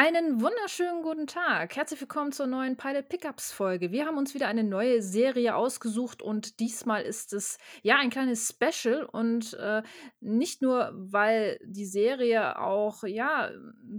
[0.00, 0.97] Einen wunderschönen
[1.28, 1.76] Tag.
[1.76, 3.92] Herzlich willkommen zur neuen Pilot Pickups Folge.
[3.92, 8.48] Wir haben uns wieder eine neue Serie ausgesucht und diesmal ist es ja ein kleines
[8.48, 9.82] Special und äh,
[10.20, 13.50] nicht nur, weil die Serie auch ja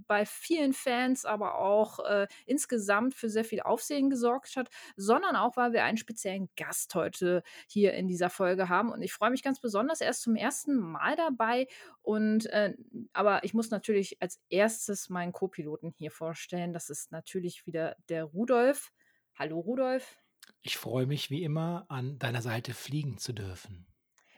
[0.08, 5.56] bei vielen Fans, aber auch äh, insgesamt für sehr viel Aufsehen gesorgt hat, sondern auch,
[5.56, 9.44] weil wir einen speziellen Gast heute hier in dieser Folge haben und ich freue mich
[9.44, 10.02] ganz besonders.
[10.02, 11.68] Er ist zum ersten Mal dabei
[12.02, 12.74] und äh,
[13.14, 16.74] aber ich muss natürlich als erstes meinen Co-Piloten Piloten hier vorstellen.
[16.74, 17.19] Das ist natürlich
[17.66, 18.92] wieder der Rudolf.
[19.36, 20.18] Hallo Rudolf.
[20.62, 23.88] Ich freue mich wie immer, an deiner Seite fliegen zu dürfen.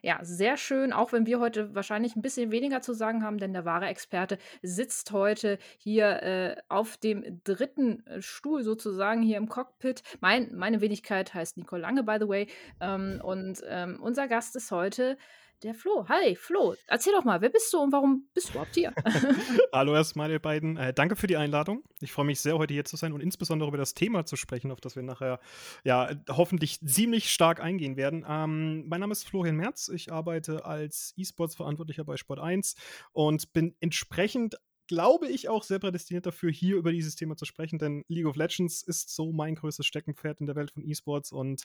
[0.03, 3.53] Ja, sehr schön, auch wenn wir heute wahrscheinlich ein bisschen weniger zu sagen haben, denn
[3.53, 9.47] der wahre Experte sitzt heute hier äh, auf dem dritten äh, Stuhl sozusagen hier im
[9.47, 10.01] Cockpit.
[10.19, 12.47] Mein, meine Wenigkeit heißt Nicole Lange, by the way.
[12.79, 15.17] Ähm, und ähm, unser Gast ist heute
[15.63, 16.05] der Flo.
[16.09, 16.75] Hi, Flo.
[16.87, 18.93] Erzähl doch mal, wer bist du und warum bist du überhaupt hier?
[19.73, 20.77] Hallo erstmal, ihr beiden.
[20.77, 21.83] Äh, danke für die Einladung.
[22.01, 24.71] Ich freue mich sehr, heute hier zu sein und insbesondere über das Thema zu sprechen,
[24.71, 25.39] auf das wir nachher
[25.83, 28.25] ja hoffentlich ziemlich stark eingehen werden.
[28.27, 29.89] Ähm, mein Name ist Florian Merz.
[29.89, 32.75] Ich arbeite als E-Sports-Verantwortlicher bei Sport 1
[33.13, 34.57] und bin entsprechend
[34.91, 38.35] glaube ich, auch sehr prädestiniert dafür, hier über dieses Thema zu sprechen, denn League of
[38.35, 41.63] Legends ist so mein größtes Steckenpferd in der Welt von E-Sports und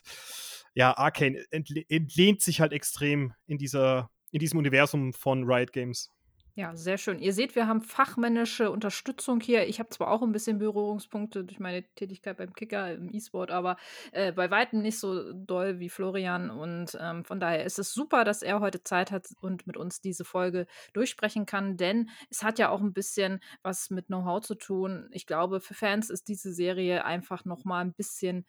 [0.75, 6.09] ja, Arcane entlehnt sich halt extrem in dieser, in diesem Universum von Riot Games.
[6.57, 7.19] Ja, sehr schön.
[7.19, 9.67] Ihr seht, wir haben fachmännische Unterstützung hier.
[9.67, 13.77] Ich habe zwar auch ein bisschen Berührungspunkte durch meine Tätigkeit beim Kicker im E-Sport, aber
[14.11, 16.49] äh, bei weitem nicht so doll wie Florian.
[16.49, 20.01] Und ähm, von daher ist es super, dass er heute Zeit hat und mit uns
[20.01, 24.55] diese Folge durchsprechen kann, denn es hat ja auch ein bisschen was mit Know-how zu
[24.55, 25.09] tun.
[25.11, 28.47] Ich glaube, für Fans ist diese Serie einfach noch mal ein bisschen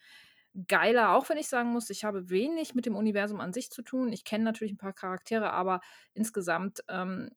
[0.67, 3.83] geiler, auch wenn ich sagen muss, ich habe wenig mit dem Universum an sich zu
[3.83, 4.11] tun.
[4.11, 5.79] Ich kenne natürlich ein paar Charaktere, aber
[6.15, 7.29] insgesamt ähm,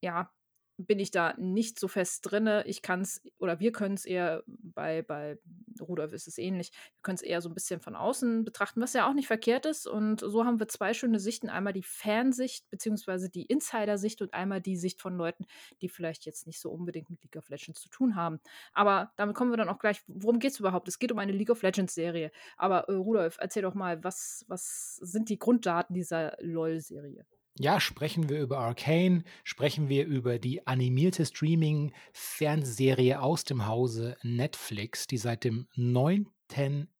[0.00, 0.30] ja,
[0.78, 2.64] bin ich da nicht so fest drinne.
[2.66, 5.36] Ich kann es, oder wir können es eher, bei, bei
[5.80, 8.92] Rudolf ist es ähnlich, wir können es eher so ein bisschen von außen betrachten, was
[8.92, 9.88] ja auch nicht verkehrt ist.
[9.88, 11.48] Und so haben wir zwei schöne Sichten.
[11.48, 15.46] Einmal die Fansicht, beziehungsweise die Insider-Sicht und einmal die Sicht von Leuten,
[15.82, 18.38] die vielleicht jetzt nicht so unbedingt mit League of Legends zu tun haben.
[18.72, 20.86] Aber damit kommen wir dann auch gleich, worum geht es überhaupt?
[20.86, 22.30] Es geht um eine League of Legends-Serie.
[22.56, 27.26] Aber äh, Rudolf, erzähl doch mal, was, was sind die Grunddaten dieser LOL-Serie?
[27.60, 35.08] Ja, sprechen wir über Arcane, sprechen wir über die animierte Streaming-Fernsehserie aus dem Hause Netflix,
[35.08, 36.28] die seit dem 9.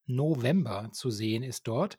[0.06, 1.96] November zu sehen ist dort.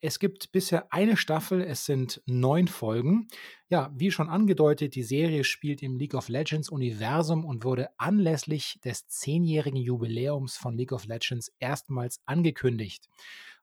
[0.00, 3.26] Es gibt bisher eine Staffel, es sind neun Folgen.
[3.68, 8.78] Ja, wie schon angedeutet, die Serie spielt im League of Legends Universum und wurde anlässlich
[8.84, 13.08] des zehnjährigen Jubiläums von League of Legends erstmals angekündigt.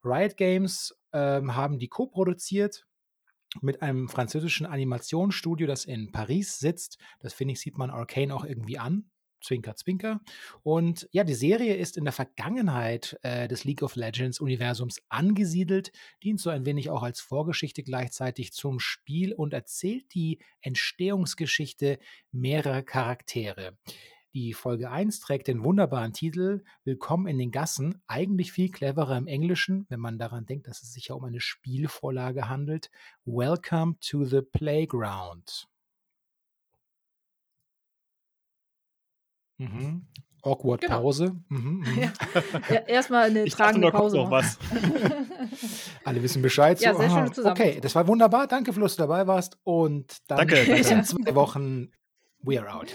[0.04, 2.86] Riot Games ähm, haben die co-produziert
[3.62, 6.98] mit einem französischen Animationsstudio, das in Paris sitzt.
[7.20, 9.10] Das finde ich, sieht man Arcane auch irgendwie an.
[9.44, 10.22] Zwinker, Zwinker.
[10.64, 15.92] Und ja, die Serie ist in der Vergangenheit äh, des League of Legends Universums angesiedelt,
[16.24, 22.00] dient so ein wenig auch als Vorgeschichte gleichzeitig zum Spiel und erzählt die Entstehungsgeschichte
[22.32, 23.78] mehrerer Charaktere.
[24.36, 29.28] Die Folge 1 trägt den wunderbaren Titel Willkommen in den Gassen, eigentlich viel cleverer im
[29.28, 32.90] Englischen, wenn man daran denkt, dass es sich ja um eine Spielvorlage handelt.
[33.26, 35.68] Welcome to the Playground.
[39.60, 40.08] Mhm.
[40.42, 41.02] Awkward genau.
[41.02, 41.36] Pause.
[41.50, 42.12] Mhm, mhm.
[42.72, 42.80] Ja.
[42.88, 44.18] erstmal eine ich tragende dachte, Pause.
[44.18, 44.58] Noch was.
[46.06, 46.82] Alle wissen Bescheid.
[46.82, 47.56] Ja, so, sehr schön zusammen.
[47.56, 48.48] Okay, das war wunderbar.
[48.48, 49.60] Danke, Fluss, dabei warst.
[49.64, 51.92] Und dann danke, bis in zwei Wochen.
[52.40, 52.92] We are out.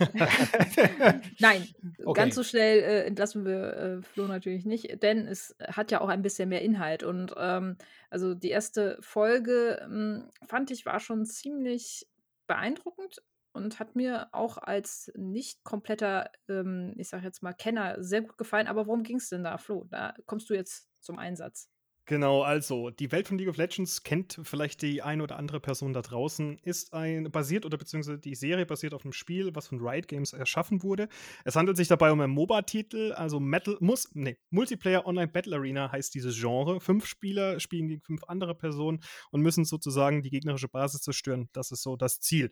[1.38, 1.68] Nein,
[2.04, 2.12] okay.
[2.20, 6.08] ganz so schnell äh, entlassen wir äh, Flo natürlich nicht, denn es hat ja auch
[6.08, 7.02] ein bisschen mehr Inhalt.
[7.02, 7.76] Und ähm,
[8.08, 12.08] also die erste Folge ähm, fand ich war schon ziemlich
[12.46, 13.22] beeindruckend
[13.52, 18.38] und hat mir auch als nicht kompletter, ähm, ich sag jetzt mal, Kenner sehr gut
[18.38, 18.66] gefallen.
[18.66, 19.86] Aber worum ging es denn da, Flo?
[19.90, 21.68] Da kommst du jetzt zum Einsatz.
[22.10, 25.92] Genau, also die Welt von League of Legends kennt vielleicht die eine oder andere Person
[25.92, 29.78] da draußen, ist ein basiert oder beziehungsweise die Serie basiert auf einem Spiel, was von
[29.78, 31.08] Riot Games erschaffen wurde.
[31.44, 35.92] Es handelt sich dabei um einen MOBA-Titel, also Metal, muss, nee, Multiplayer Online Battle Arena
[35.92, 36.80] heißt dieses Genre.
[36.80, 41.48] Fünf Spieler spielen gegen fünf andere Personen und müssen sozusagen die gegnerische Basis zerstören.
[41.52, 42.50] Das ist so das Ziel.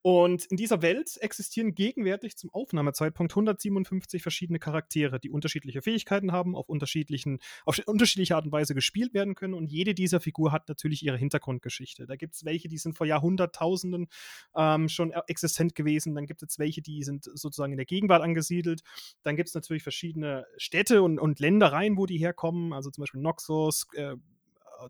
[0.00, 6.56] Und in dieser Welt existieren gegenwärtig zum Aufnahmezeitpunkt 157 verschiedene Charaktere, die unterschiedliche Fähigkeiten haben,
[6.56, 9.54] auf unterschiedlichen, auf unterschiedliche Art und Weise gespielt werden können.
[9.54, 12.06] Und jede dieser Figur hat natürlich ihre Hintergrundgeschichte.
[12.06, 14.06] Da gibt es welche, die sind vor Jahrhunderttausenden
[14.54, 16.14] ähm, schon e-, existent gewesen.
[16.14, 18.82] Dann gibt es welche, die sind sozusagen in der Gegenwart angesiedelt.
[19.22, 22.72] Dann gibt es natürlich verschiedene Städte und, und Ländereien, wo die herkommen.
[22.72, 24.14] Also zum Beispiel Noxus, äh,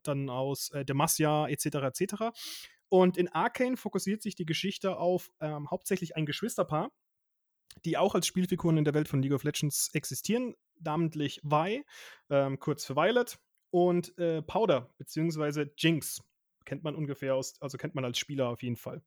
[0.02, 1.66] dann aus äh, Demacia etc.
[1.66, 2.14] etc.
[2.88, 6.90] Und in Arcane fokussiert sich die Geschichte auf ähm, hauptsächlich ein Geschwisterpaar,
[7.84, 11.84] die auch als Spielfiguren in der Welt von League of Legends existieren, namentlich Vi,
[12.30, 13.38] ähm, kurz für Violet,
[13.70, 16.22] und äh, Powder, beziehungsweise Jinx.
[16.64, 19.02] Kennt man ungefähr aus, also kennt man als Spieler auf jeden Fall.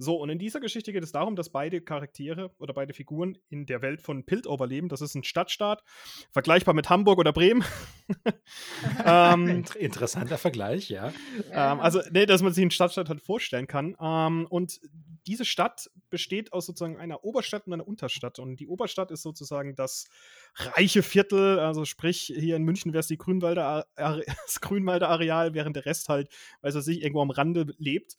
[0.00, 3.66] So, und in dieser Geschichte geht es darum, dass beide Charaktere oder beide Figuren in
[3.66, 4.88] der Welt von Piltover leben.
[4.88, 5.82] Das ist ein Stadtstaat,
[6.30, 7.64] vergleichbar mit Hamburg oder Bremen.
[9.04, 11.12] ähm, Interessanter Vergleich, ja.
[11.50, 13.96] Ähm, also, nee, dass man sich einen Stadtstaat halt vorstellen kann.
[14.00, 14.80] Ähm, und
[15.26, 18.38] diese Stadt besteht aus sozusagen einer Oberstadt und einer Unterstadt.
[18.38, 20.06] Und die Oberstadt ist sozusagen das
[20.54, 25.74] reiche Viertel, also sprich, hier in München wäre es die Grünwalder, das Grünwalder Areal, während
[25.74, 28.16] der Rest halt, weil es sich irgendwo am Rande lebt.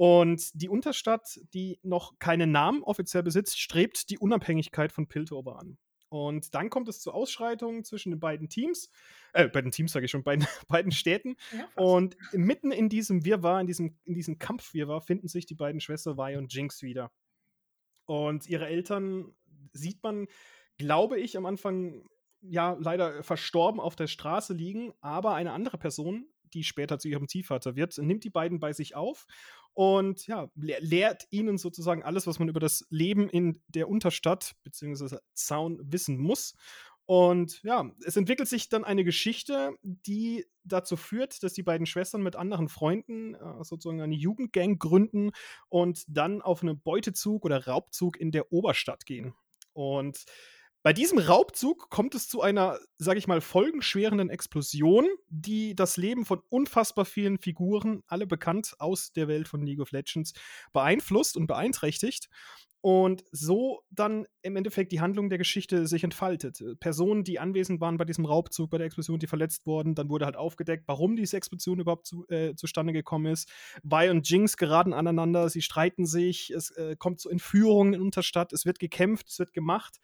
[0.00, 5.76] Und die Unterstadt, die noch keinen Namen offiziell besitzt, strebt die Unabhängigkeit von Piltover an.
[6.08, 8.88] Und dann kommt es zu Ausschreitungen zwischen den beiden Teams,
[9.34, 11.36] äh, beiden Teams sage ich schon, beiden, beiden Städten.
[11.52, 15.82] Ja, und mitten in diesem Wirrwarr, in diesem, in diesem Kampfwirrwarr, finden sich die beiden
[15.82, 17.12] Schwestern Vi und Jinx wieder.
[18.06, 19.36] Und ihre Eltern
[19.74, 20.28] sieht man,
[20.78, 22.08] glaube ich, am Anfang
[22.40, 27.28] ja leider verstorben auf der Straße liegen, aber eine andere Person, die später zu ihrem
[27.28, 29.26] Ziehvater wird, nimmt die beiden bei sich auf
[29.80, 35.16] und ja, lehrt ihnen sozusagen alles, was man über das Leben in der Unterstadt bzw.
[35.32, 36.54] Zaun wissen muss.
[37.06, 42.22] Und ja, es entwickelt sich dann eine Geschichte, die dazu führt, dass die beiden Schwestern
[42.22, 45.30] mit anderen Freunden äh, sozusagen eine Jugendgang gründen
[45.70, 49.32] und dann auf einen Beutezug oder Raubzug in der Oberstadt gehen.
[49.72, 50.26] Und
[50.82, 56.24] bei diesem Raubzug kommt es zu einer, sag ich mal, folgenschwerenden Explosion, die das Leben
[56.24, 60.32] von unfassbar vielen Figuren, alle bekannt aus der Welt von League of Legends,
[60.72, 62.28] beeinflusst und beeinträchtigt.
[62.82, 66.64] Und so dann im Endeffekt die Handlung der Geschichte sich entfaltet.
[66.80, 70.24] Personen, die anwesend waren bei diesem Raubzug, bei der Explosion, die verletzt wurden, dann wurde
[70.24, 73.52] halt aufgedeckt, warum diese Explosion überhaupt zu, äh, zustande gekommen ist.
[73.82, 78.54] Vi und Jinx geraten aneinander, sie streiten sich, es äh, kommt zu Entführungen in Unterstadt,
[78.54, 80.00] es wird gekämpft, es wird gemacht.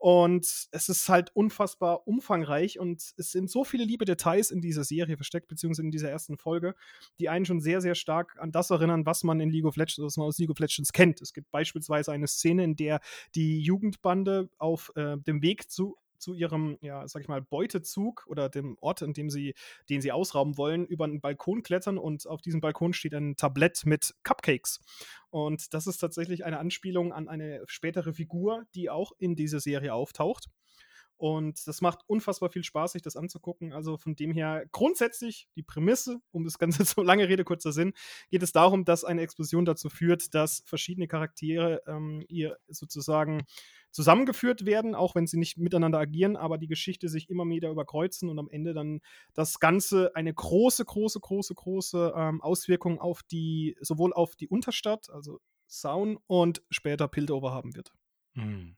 [0.00, 4.82] Und es ist halt unfassbar umfangreich und es sind so viele liebe Details in dieser
[4.82, 6.74] Serie versteckt, beziehungsweise in dieser ersten Folge,
[7.18, 9.98] die einen schon sehr, sehr stark an das erinnern, was man in League of Legends,
[9.98, 11.20] was man aus League of Legends kennt.
[11.20, 13.00] Es gibt beispielsweise eine Szene, in der
[13.34, 18.48] die Jugendbande auf äh, dem Weg zu zu ihrem, ja, sag ich mal, Beutezug oder
[18.48, 19.54] dem Ort, in dem sie,
[19.88, 23.84] den sie ausrauben wollen, über einen Balkon klettern und auf diesem Balkon steht ein Tablett
[23.86, 24.80] mit Cupcakes.
[25.30, 29.94] Und das ist tatsächlich eine Anspielung an eine spätere Figur, die auch in dieser Serie
[29.94, 30.46] auftaucht.
[31.20, 33.74] Und das macht unfassbar viel Spaß, sich das anzugucken.
[33.74, 37.92] Also von dem her grundsätzlich die Prämisse, um das Ganze zu lange Rede, kurzer Sinn,
[38.30, 43.44] geht es darum, dass eine Explosion dazu führt, dass verschiedene Charaktere ähm, ihr sozusagen
[43.90, 48.30] zusammengeführt werden, auch wenn sie nicht miteinander agieren, aber die Geschichte sich immer wieder überkreuzen
[48.30, 49.00] und am Ende dann
[49.34, 55.10] das Ganze eine große, große, große, große ähm, Auswirkung auf die, sowohl auf die Unterstadt,
[55.10, 55.38] also
[55.68, 57.92] Sound und später Piltover haben wird.
[58.32, 58.76] Mhm.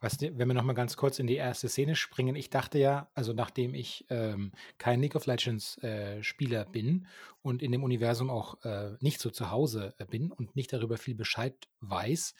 [0.00, 3.32] Was, wenn wir nochmal ganz kurz in die erste Szene springen, ich dachte ja, also
[3.32, 7.06] nachdem ich ähm, kein League of Legends äh, Spieler bin
[7.42, 10.96] und in dem Universum auch äh, nicht so zu Hause äh, bin und nicht darüber
[10.96, 12.34] viel Bescheid weiß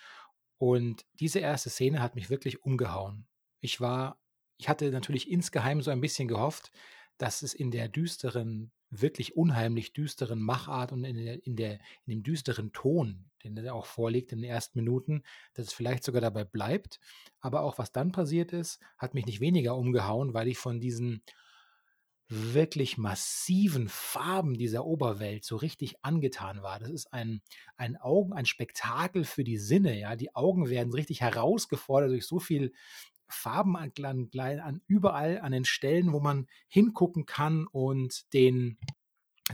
[0.58, 3.26] und diese erste Szene hat mich wirklich umgehauen.
[3.60, 4.18] Ich war,
[4.56, 6.70] ich hatte natürlich insgeheim so ein bisschen gehofft,
[7.18, 11.72] dass es in der düsteren, wirklich unheimlich düsteren Machart und in, der, in, der,
[12.06, 15.22] in dem düsteren Ton, den er auch vorlegt in den ersten Minuten,
[15.54, 17.00] dass es vielleicht sogar dabei bleibt.
[17.40, 21.22] Aber auch was dann passiert ist, hat mich nicht weniger umgehauen, weil ich von diesen
[22.28, 26.78] wirklich massiven Farben dieser Oberwelt so richtig angetan war.
[26.78, 27.42] Das ist ein,
[27.76, 30.16] ein Augen, ein Spektakel für die Sinne, ja.
[30.16, 32.72] Die Augen werden richtig herausgefordert durch so viel
[33.28, 33.92] Farben an,
[34.38, 38.78] an überall an den Stellen, wo man hingucken kann und den,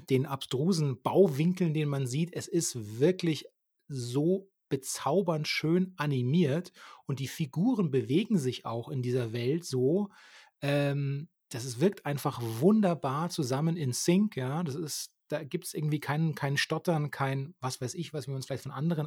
[0.08, 2.32] den abstrusen Bauwinkeln, den man sieht.
[2.32, 3.46] Es ist wirklich
[3.88, 6.72] so bezaubernd schön animiert
[7.06, 10.10] und die Figuren bewegen sich auch in dieser Welt so,
[10.62, 14.62] ähm, das ist, wirkt einfach wunderbar zusammen in Sync, ja.
[14.62, 18.34] Das ist, da gibt es irgendwie keinen, kein Stottern, kein, was weiß ich, was wir
[18.34, 19.06] uns vielleicht von anderen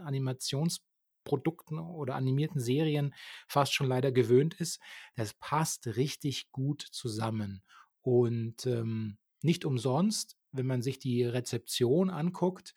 [1.24, 3.13] Animationsprodukten oder animierten Serien
[3.48, 4.80] fast schon leider gewöhnt ist.
[5.15, 7.63] Das passt richtig gut zusammen.
[8.01, 12.74] Und ähm, nicht umsonst, wenn man sich die Rezeption anguckt,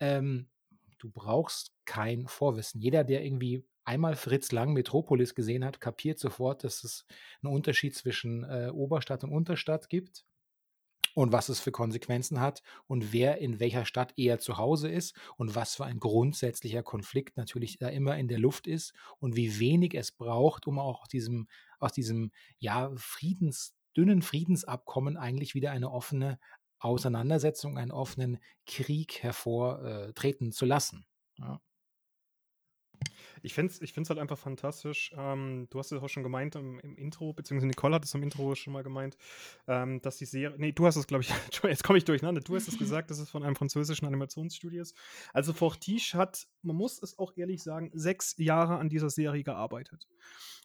[0.00, 0.48] ähm,
[0.98, 2.80] du brauchst kein Vorwissen.
[2.80, 7.04] Jeder, der irgendwie einmal Fritz Lang Metropolis gesehen hat, kapiert sofort, dass es
[7.42, 10.24] einen Unterschied zwischen äh, Oberstadt und Unterstadt gibt
[11.14, 15.14] und was es für Konsequenzen hat und wer in welcher Stadt eher zu Hause ist
[15.36, 19.58] und was für ein grundsätzlicher Konflikt natürlich da immer in der Luft ist und wie
[19.58, 25.70] wenig es braucht, um auch aus diesem, aus diesem ja, Friedens, dünnen Friedensabkommen eigentlich wieder
[25.70, 26.38] eine offene
[26.78, 31.06] Auseinandersetzung, einen offenen Krieg hervortreten zu lassen.
[31.38, 31.60] Ja.
[33.42, 35.12] Ich finde es ich halt einfach fantastisch.
[35.16, 38.22] Ähm, du hast es auch schon gemeint im, im, Intro, beziehungsweise Nicole hat es im
[38.22, 39.16] Intro schon mal gemeint,
[39.66, 40.56] ähm, dass die Serie.
[40.58, 41.30] Nee, du hast es, glaube ich,
[41.64, 42.40] jetzt komme ich durcheinander.
[42.40, 44.84] Du hast es gesagt, das ist von einem französischen Animationsstudio.
[45.32, 50.08] Also Fortiche hat, man muss es auch ehrlich sagen, sechs Jahre an dieser Serie gearbeitet.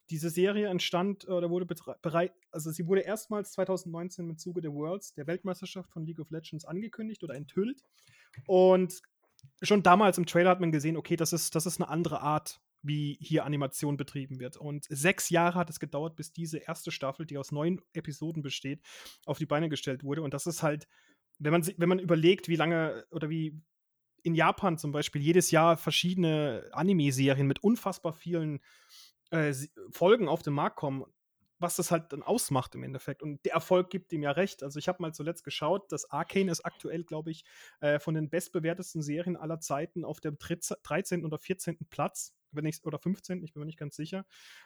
[0.09, 1.65] Diese Serie entstand oder wurde
[2.01, 6.31] bereit, also sie wurde erstmals 2019 im Zuge der Worlds, der Weltmeisterschaft von League of
[6.31, 7.83] Legends, angekündigt oder enthüllt.
[8.45, 9.01] Und
[9.61, 12.61] schon damals im Trailer hat man gesehen, okay, das ist, das ist eine andere Art,
[12.81, 14.57] wie hier Animation betrieben wird.
[14.57, 18.81] Und sechs Jahre hat es gedauert, bis diese erste Staffel, die aus neun Episoden besteht,
[19.25, 20.21] auf die Beine gestellt wurde.
[20.21, 20.87] Und das ist halt,
[21.39, 23.61] wenn man, wenn man überlegt, wie lange oder wie
[24.23, 28.59] in Japan zum Beispiel jedes Jahr verschiedene Anime-Serien mit unfassbar vielen
[29.31, 29.53] äh,
[29.91, 31.05] Folgen auf den Markt kommen,
[31.59, 33.23] was das halt dann ausmacht im Endeffekt.
[33.23, 34.63] Und der Erfolg gibt ihm ja recht.
[34.63, 37.45] Also ich habe mal zuletzt geschaut, das Arcane ist aktuell, glaube ich,
[37.79, 41.25] äh, von den bestbewertesten Serien aller Zeiten auf dem 13.
[41.25, 41.77] oder 14.
[41.89, 43.43] Platz, wenn ich oder 15.
[43.43, 44.25] Ich bin mir nicht ganz sicher.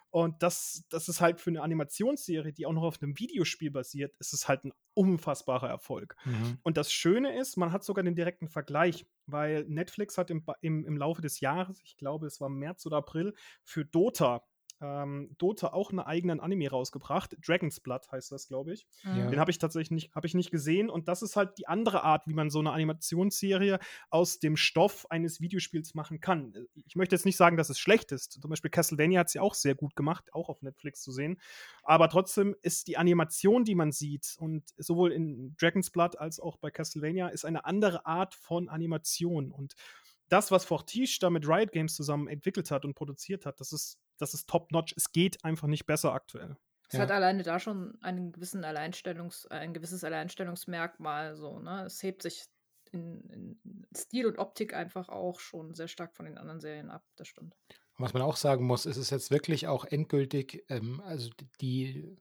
[0.09, 4.15] Und das, das ist halt für eine Animationsserie, die auch noch auf einem Videospiel basiert,
[4.19, 6.15] ist es halt ein unfassbarer Erfolg.
[6.25, 6.57] Mhm.
[6.63, 10.85] Und das Schöne ist, man hat sogar den direkten Vergleich, weil Netflix hat im, im,
[10.85, 13.33] im Laufe des Jahres, ich glaube, es war März oder April,
[13.63, 14.43] für Dota
[14.81, 17.37] ähm, Dota auch einen eigenen Anime rausgebracht.
[17.45, 18.87] Dragon's Blood heißt das, glaube ich.
[19.03, 19.29] Ja.
[19.29, 20.89] Den habe ich tatsächlich nicht, hab ich nicht gesehen.
[20.89, 25.09] Und das ist halt die andere Art, wie man so eine Animationsserie aus dem Stoff
[25.09, 26.53] eines Videospiels machen kann.
[26.73, 28.41] Ich möchte jetzt nicht sagen, dass es schlecht ist.
[28.41, 31.39] Zum Beispiel Castlevania hat es ja auch sehr gut gemacht, auch auf Netflix zu sehen.
[31.83, 36.57] Aber trotzdem ist die Animation, die man sieht, und sowohl in Dragon's Blood als auch
[36.57, 39.51] bei Castlevania, ist eine andere Art von Animation.
[39.51, 39.75] Und
[40.31, 43.99] das, was Fortiche da mit Riot Games zusammen entwickelt hat und produziert hat, das ist
[44.21, 44.93] das ist top-notch.
[44.95, 46.55] Es geht einfach nicht besser aktuell.
[46.87, 47.01] Es ja.
[47.01, 51.35] hat alleine da schon einen gewissen Alleinstellungs, ein gewisses Alleinstellungsmerkmal.
[51.35, 51.85] So, ne?
[51.85, 52.45] Es hebt sich
[52.91, 57.03] in, in, Stil und Optik einfach auch schon sehr stark von den anderen Serien ab.
[57.15, 57.55] Das stimmt.
[57.97, 61.29] was man auch sagen muss, ist es jetzt wirklich auch endgültig, ähm, also
[61.61, 62.17] die,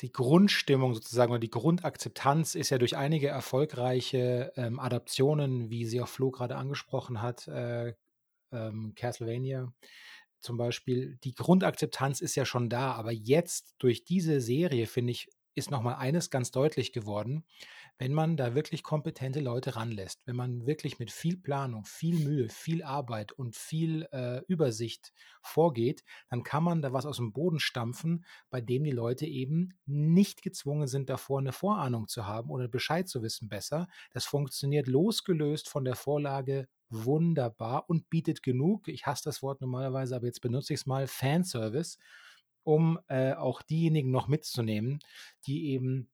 [0.00, 6.00] die Grundstimmung sozusagen oder die Grundakzeptanz ist ja durch einige erfolgreiche ähm, Adaptionen, wie sie
[6.00, 7.94] auch Flo gerade angesprochen hat, äh,
[8.52, 9.72] ähm, Castlevania,
[10.40, 15.28] zum Beispiel, die Grundakzeptanz ist ja schon da, aber jetzt durch diese Serie, finde ich,
[15.54, 17.44] ist nochmal eines ganz deutlich geworden,
[17.98, 22.48] wenn man da wirklich kompetente Leute ranlässt, wenn man wirklich mit viel Planung, viel Mühe,
[22.48, 25.12] viel Arbeit und viel äh, Übersicht
[25.42, 29.78] vorgeht, dann kann man da was aus dem Boden stampfen, bei dem die Leute eben
[29.86, 33.88] nicht gezwungen sind, davor eine Vorahnung zu haben oder Bescheid zu wissen besser.
[34.12, 40.14] Das funktioniert losgelöst von der Vorlage wunderbar und bietet genug, ich hasse das Wort normalerweise,
[40.14, 41.98] aber jetzt benutze ich es mal, Fanservice,
[42.62, 45.00] um äh, auch diejenigen noch mitzunehmen,
[45.46, 46.10] die eben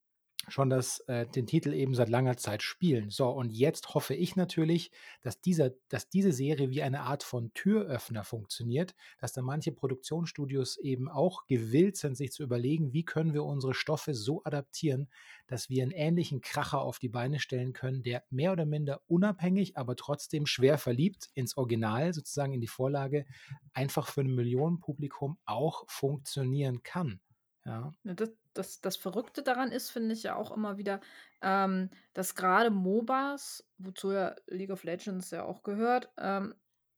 [0.49, 3.11] schon das, äh, den Titel eben seit langer Zeit spielen.
[3.11, 4.91] So, und jetzt hoffe ich natürlich,
[5.23, 10.79] dass, dieser, dass diese Serie wie eine Art von Türöffner funktioniert, dass da manche Produktionsstudios
[10.79, 15.09] eben auch gewillt sind, sich zu überlegen, wie können wir unsere Stoffe so adaptieren,
[15.47, 19.77] dass wir einen ähnlichen Kracher auf die Beine stellen können, der mehr oder minder unabhängig,
[19.77, 23.27] aber trotzdem schwer verliebt ins Original, sozusagen in die Vorlage,
[23.73, 27.21] einfach für ein Millionenpublikum auch funktionieren kann.
[27.65, 27.93] Ja.
[28.05, 31.01] ja das, das, das Verrückte daran ist, finde ich ja auch immer wieder,
[31.43, 36.55] ähm, dass gerade MOBAs, wozu ja League of Legends ja auch gehört, ähm,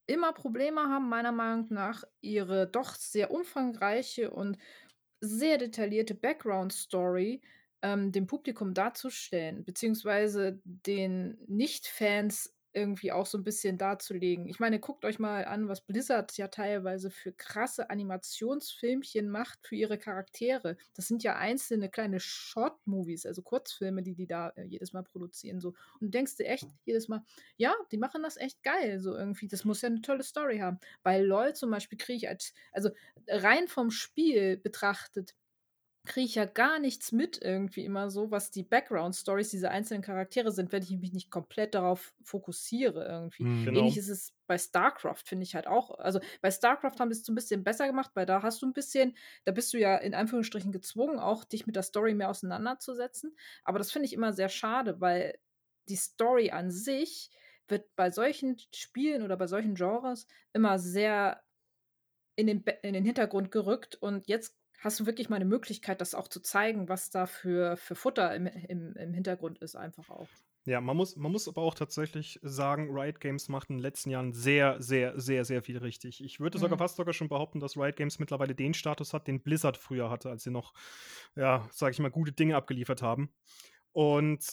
[0.07, 4.57] immer Probleme haben, meiner Meinung nach, ihre doch sehr umfangreiche und
[5.19, 7.41] sehr detaillierte Background-Story
[7.81, 14.47] ähm, dem Publikum darzustellen, beziehungsweise den Nicht-Fans irgendwie auch so ein bisschen darzulegen.
[14.47, 19.75] Ich meine, guckt euch mal an, was Blizzard ja teilweise für krasse Animationsfilmchen macht für
[19.75, 20.77] ihre Charaktere.
[20.93, 25.59] Das sind ja einzelne kleine Short-Movies, also Kurzfilme, die die da äh, jedes Mal produzieren.
[25.61, 25.69] So.
[25.69, 27.23] Und du denkst dir echt jedes Mal,
[27.57, 28.99] ja, die machen das echt geil.
[28.99, 30.79] So irgendwie, das muss ja eine tolle Story haben.
[31.03, 32.89] Bei LOL zum Beispiel kriege ich als, also
[33.27, 35.35] rein vom Spiel betrachtet,
[36.05, 40.51] kriege ich ja gar nichts mit irgendwie immer so, was die Background-Stories dieser einzelnen Charaktere
[40.51, 43.47] sind, wenn ich mich nicht komplett darauf fokussiere irgendwie.
[43.47, 43.65] Mhm.
[43.65, 43.79] Genau.
[43.79, 45.97] Ähnlich ist es bei StarCraft, finde ich halt auch.
[45.99, 48.67] Also bei StarCraft haben sie es so ein bisschen besser gemacht, weil da hast du
[48.67, 52.29] ein bisschen, da bist du ja in Anführungsstrichen gezwungen, auch dich mit der Story mehr
[52.29, 53.35] auseinanderzusetzen.
[53.63, 55.37] Aber das finde ich immer sehr schade, weil
[55.89, 57.31] die Story an sich
[57.67, 61.43] wird bei solchen Spielen oder bei solchen Genres immer sehr
[62.35, 66.15] in den, in den Hintergrund gerückt und jetzt hast du wirklich mal eine Möglichkeit, das
[66.15, 70.27] auch zu zeigen, was da für, für Futter im, im, im Hintergrund ist, einfach auch.
[70.67, 74.09] Ja, man muss, man muss aber auch tatsächlich sagen, Riot Games macht in den letzten
[74.09, 76.23] Jahren sehr, sehr, sehr, sehr viel richtig.
[76.23, 76.61] Ich würde mhm.
[76.61, 80.09] sogar fast sogar schon behaupten, dass Riot Games mittlerweile den Status hat, den Blizzard früher
[80.09, 80.73] hatte, als sie noch,
[81.35, 83.31] ja, sag ich mal, gute Dinge abgeliefert haben.
[83.91, 84.43] Und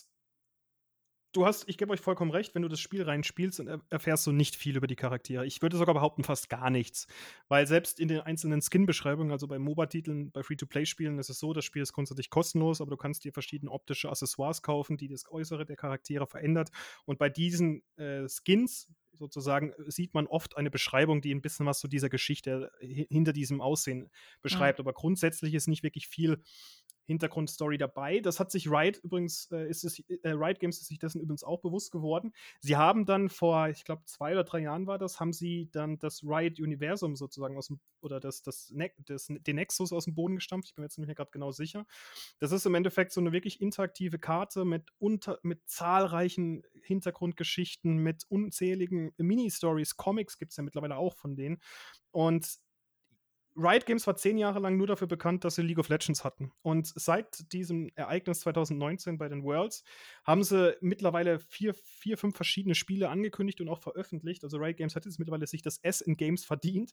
[1.33, 4.33] du hast, ich gebe euch vollkommen recht, wenn du das Spiel reinspielst, dann erfährst du
[4.33, 5.47] nicht viel über die Charaktere.
[5.47, 7.07] Ich würde sogar behaupten, fast gar nichts.
[7.49, 11.65] Weil selbst in den einzelnen Skin-Beschreibungen, also bei MOBA-Titeln, bei Free-to-Play-Spielen, ist es so, das
[11.65, 15.65] Spiel ist grundsätzlich kostenlos, aber du kannst dir verschiedene optische Accessoires kaufen, die das Äußere
[15.65, 16.71] der Charaktere verändert.
[17.05, 21.79] Und bei diesen äh, Skins, sozusagen sieht man oft eine Beschreibung, die ein bisschen was
[21.79, 24.11] zu dieser Geschichte hinter diesem Aussehen
[24.41, 24.79] beschreibt.
[24.79, 24.83] Ja.
[24.83, 26.43] Aber grundsätzlich ist nicht wirklich viel
[27.07, 28.21] Hintergrundstory dabei.
[28.21, 31.45] Das hat sich Riot übrigens, äh, ist es, äh, Riot Games ist sich dessen übrigens
[31.45, 32.33] auch bewusst geworden.
[32.61, 35.99] Sie haben dann vor, ich glaube, zwei oder drei Jahren war das, haben sie dann
[35.99, 40.37] das Riot-Universum sozusagen aus dem, oder das, das, ne das, den Nexus aus dem Boden
[40.37, 40.69] gestampft.
[40.69, 41.87] Ich bin mir jetzt nicht mehr gerade genau sicher.
[42.39, 48.25] Das ist im Endeffekt so eine wirklich interaktive Karte mit, unter, mit zahlreichen Hintergrundgeschichten, mit
[48.29, 51.61] unzähligen Mini-Stories, Comics gibt es ja mittlerweile auch von denen.
[52.11, 52.59] Und
[53.57, 56.53] Riot Games war zehn Jahre lang nur dafür bekannt, dass sie League of Legends hatten.
[56.63, 59.85] Und seit diesem Ereignis 2019 bei den Worlds
[60.25, 64.45] haben sie mittlerweile vier, vier, fünf verschiedene Spiele angekündigt und auch veröffentlicht.
[64.45, 66.93] Also Riot Games hat jetzt mittlerweile sich das S in Games verdient.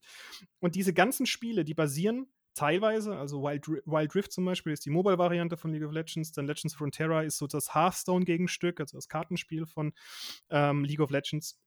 [0.59, 4.89] Und diese ganzen Spiele, die basieren teilweise, also Wild, Wild Rift zum Beispiel ist die
[4.89, 9.07] Mobile-Variante von League of Legends, dann Legends of Runeterra ist so das Hearthstone-Gegenstück, also das
[9.07, 9.93] Kartenspiel von
[10.49, 11.57] ähm, League of Legends.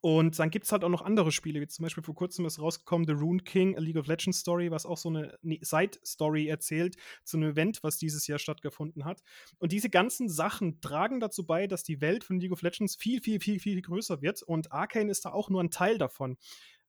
[0.00, 2.60] Und dann gibt es halt auch noch andere Spiele, wie zum Beispiel vor kurzem ist
[2.60, 6.96] rausgekommen The Rune King, a League of Legends Story, was auch so eine Side-Story erzählt
[7.24, 9.22] zu einem Event, was dieses Jahr stattgefunden hat.
[9.58, 13.20] Und diese ganzen Sachen tragen dazu bei, dass die Welt von League of Legends viel,
[13.20, 14.42] viel, viel, viel größer wird.
[14.42, 16.36] Und Arcane ist da auch nur ein Teil davon.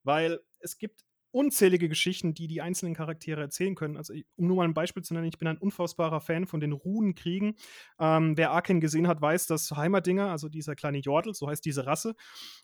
[0.04, 1.04] Weil es gibt
[1.38, 3.96] unzählige Geschichten, die die einzelnen Charaktere erzählen können.
[3.96, 6.72] Also, um nur mal ein Beispiel zu nennen, ich bin ein unfassbarer Fan von den
[6.72, 7.54] Runenkriegen.
[8.00, 11.86] Ähm, wer Arken gesehen hat, weiß, dass Heimerdinger, also dieser kleine Jordel, so heißt diese
[11.86, 12.16] Rasse,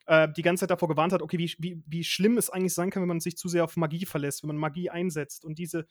[0.07, 2.91] äh, die ganze Zeit davor gewarnt hat, okay, wie, wie, wie schlimm es eigentlich sein
[2.91, 5.45] kann, wenn man sich zu sehr auf Magie verlässt, wenn man Magie einsetzt.
[5.45, 5.87] Und diese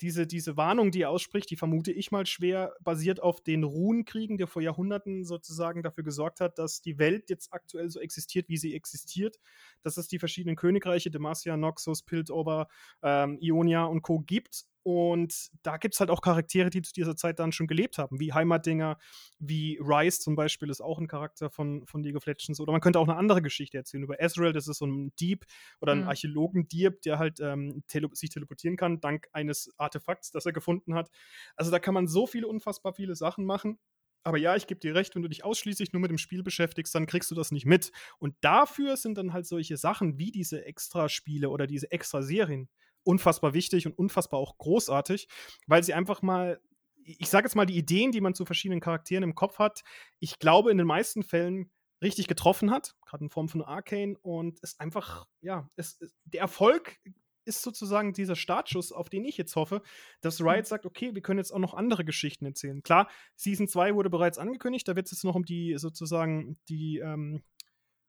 [0.00, 4.38] diese, diese Warnung, die er ausspricht, die vermute ich mal schwer, basiert auf den Runenkriegen,
[4.38, 8.56] der vor Jahrhunderten sozusagen dafür gesorgt hat, dass die Welt jetzt aktuell so existiert, wie
[8.56, 9.38] sie existiert.
[9.82, 12.68] Dass es die verschiedenen Königreiche, Demacia, Noxus, Piltover,
[13.02, 14.20] ähm, Ionia und Co.
[14.20, 17.96] gibt und da gibt es halt auch Charaktere, die zu dieser Zeit dann schon gelebt
[17.96, 18.98] haben, wie Heimatdinger,
[19.38, 22.60] wie Rice zum Beispiel ist auch ein Charakter von, von League of Legends.
[22.60, 25.46] Oder man könnte auch eine andere Geschichte erzählen über Ezreal, das ist so ein Dieb
[25.80, 26.08] oder ein mhm.
[26.08, 31.08] Archäologen-Dieb, der halt ähm, tele sich teleportieren kann, dank eines Artefakts, das er gefunden hat.
[31.56, 33.78] Also da kann man so viele, unfassbar viele Sachen machen.
[34.22, 36.94] Aber ja, ich gebe dir recht, wenn du dich ausschließlich nur mit dem Spiel beschäftigst,
[36.94, 37.90] dann kriegst du das nicht mit.
[38.18, 42.68] Und dafür sind dann halt solche Sachen wie diese Extra-Spiele oder diese Extra-Serien
[43.04, 45.28] unfassbar wichtig und unfassbar auch großartig,
[45.66, 46.60] weil sie einfach mal,
[47.02, 49.82] ich sage jetzt mal, die Ideen, die man zu verschiedenen Charakteren im Kopf hat,
[50.20, 51.70] ich glaube, in den meisten Fällen
[52.02, 56.98] richtig getroffen hat, gerade in Form von Arcane und es einfach, ja, es, der Erfolg
[57.46, 59.82] ist sozusagen dieser Startschuss, auf den ich jetzt hoffe,
[60.20, 60.64] dass Riot mhm.
[60.64, 62.82] sagt, okay, wir können jetzt auch noch andere Geschichten erzählen.
[62.82, 66.98] Klar, Season 2 wurde bereits angekündigt, da wird es jetzt noch um die sozusagen die
[66.98, 67.42] ähm,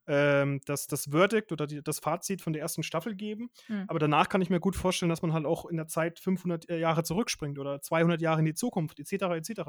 [0.07, 3.49] ähm, das, das Verdict oder die, das Fazit von der ersten Staffel geben.
[3.67, 3.85] Mhm.
[3.87, 6.69] Aber danach kann ich mir gut vorstellen, dass man halt auch in der Zeit 500
[6.69, 9.61] äh, Jahre zurückspringt oder 200 Jahre in die Zukunft, etc., etc.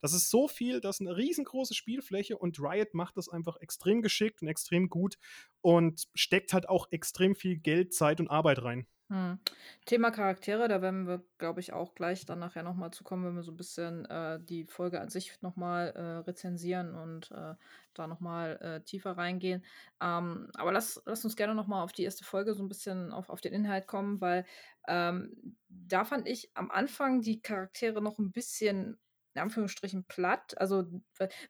[0.00, 4.02] Das ist so viel, das ist eine riesengroße Spielfläche und Riot macht das einfach extrem
[4.02, 5.16] geschickt und extrem gut
[5.60, 8.86] und steckt halt auch extrem viel Geld, Zeit und Arbeit rein.
[9.10, 9.38] Hm.
[9.84, 13.36] Thema Charaktere, da werden wir, glaube ich, auch gleich dann nachher nochmal zu kommen, wenn
[13.36, 17.54] wir so ein bisschen äh, die Folge an sich nochmal äh, rezensieren und äh,
[17.92, 19.62] da nochmal äh, tiefer reingehen.
[20.00, 23.28] Ähm, aber lass, lass uns gerne nochmal auf die erste Folge so ein bisschen auf,
[23.28, 24.46] auf den Inhalt kommen, weil
[24.88, 28.98] ähm, da fand ich am Anfang die Charaktere noch ein bisschen
[29.34, 30.56] in Anführungsstrichen platt.
[30.58, 30.84] Also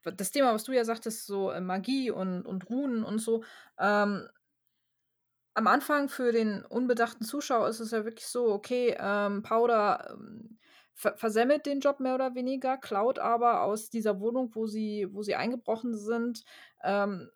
[0.02, 3.44] das Thema, was du ja sagtest, so äh, Magie und, und Runen und so,
[3.78, 4.26] ähm,
[5.54, 10.58] am Anfang für den unbedachten Zuschauer ist es ja wirklich so, okay, ähm, Powder ähm,
[10.92, 15.22] ver versemmelt den Job mehr oder weniger, klaut aber aus dieser Wohnung, wo sie, wo
[15.22, 16.44] sie eingebrochen sind,
[16.82, 17.30] ähm,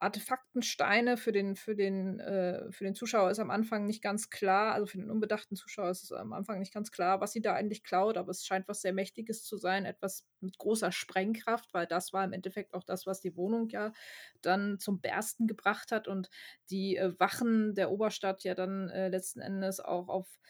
[0.00, 4.72] Artefaktensteine für den, für den, äh, für den Zuschauer ist am Anfang nicht ganz klar,
[4.72, 7.54] also für den unbedachten Zuschauer ist es am Anfang nicht ganz klar, was sie da
[7.54, 11.86] eigentlich klaut, aber es scheint was sehr Mächtiges zu sein, etwas mit großer Sprengkraft, weil
[11.86, 13.92] das war im Endeffekt auch das, was die Wohnung ja
[14.40, 16.30] dann zum Bersten gebracht hat und
[16.70, 20.40] die äh, Wachen der Oberstadt ja dann äh, letzten Endes auch auf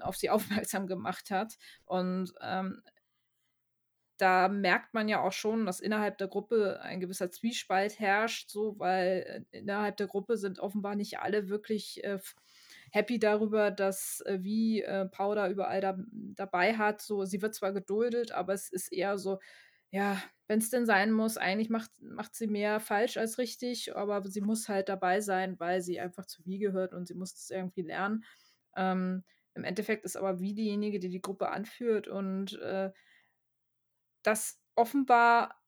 [0.00, 1.58] auf sie aufmerksam gemacht hat.
[1.86, 2.82] Und ähm,
[4.18, 8.78] da merkt man ja auch schon, dass innerhalb der Gruppe ein gewisser Zwiespalt herrscht, so,
[8.78, 12.18] weil äh, innerhalb der Gruppe sind offenbar nicht alle wirklich äh,
[12.90, 17.00] happy darüber, dass äh, wie äh, Powder überall da, dabei hat.
[17.00, 19.38] So, sie wird zwar geduldet, aber es ist eher so,
[19.90, 24.26] ja, wenn es denn sein muss, eigentlich macht, macht sie mehr falsch als richtig, aber
[24.28, 27.50] sie muss halt dabei sein, weil sie einfach zu wie gehört und sie muss es
[27.50, 28.24] irgendwie lernen.
[28.76, 32.90] Ähm, Im Endeffekt ist aber wie diejenige, die die Gruppe anführt und äh,
[34.22, 35.62] das offenbar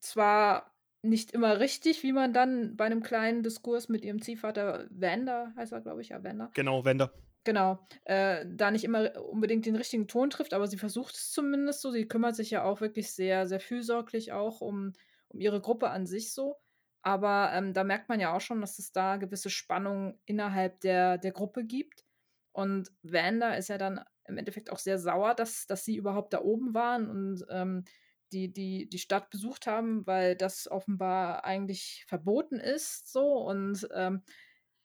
[0.00, 5.52] zwar nicht immer richtig, wie man dann bei einem kleinen Diskurs mit ihrem Ziehvater Wanda,
[5.56, 6.50] heißt er, glaube ich, ja, Wanda.
[6.54, 7.12] Genau, Wanda.
[7.44, 11.80] Genau, äh, da nicht immer unbedingt den richtigen Ton trifft, aber sie versucht es zumindest
[11.80, 11.90] so.
[11.90, 14.92] Sie kümmert sich ja auch wirklich sehr, sehr fürsorglich auch um,
[15.28, 16.56] um ihre Gruppe an sich so.
[17.00, 21.16] Aber ähm, da merkt man ja auch schon, dass es da gewisse Spannungen innerhalb der,
[21.16, 22.04] der Gruppe gibt.
[22.52, 26.42] Und Wanda ist ja dann im Endeffekt auch sehr sauer, dass, dass sie überhaupt da
[26.42, 27.84] oben waren und ähm,
[28.32, 33.10] die, die die Stadt besucht haben, weil das offenbar eigentlich verboten ist.
[33.10, 34.22] So und ähm,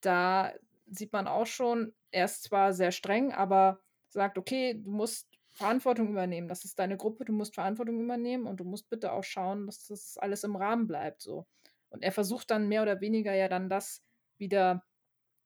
[0.02, 0.54] da
[0.88, 3.80] sieht man auch schon, er ist zwar sehr streng, aber
[4.10, 6.48] sagt, okay, du musst Verantwortung übernehmen.
[6.48, 9.88] Das ist deine Gruppe, du musst Verantwortung übernehmen und du musst bitte auch schauen, dass
[9.88, 11.22] das alles im Rahmen bleibt.
[11.22, 11.46] So.
[11.90, 14.04] Und er versucht dann mehr oder weniger ja dann das
[14.38, 14.84] wieder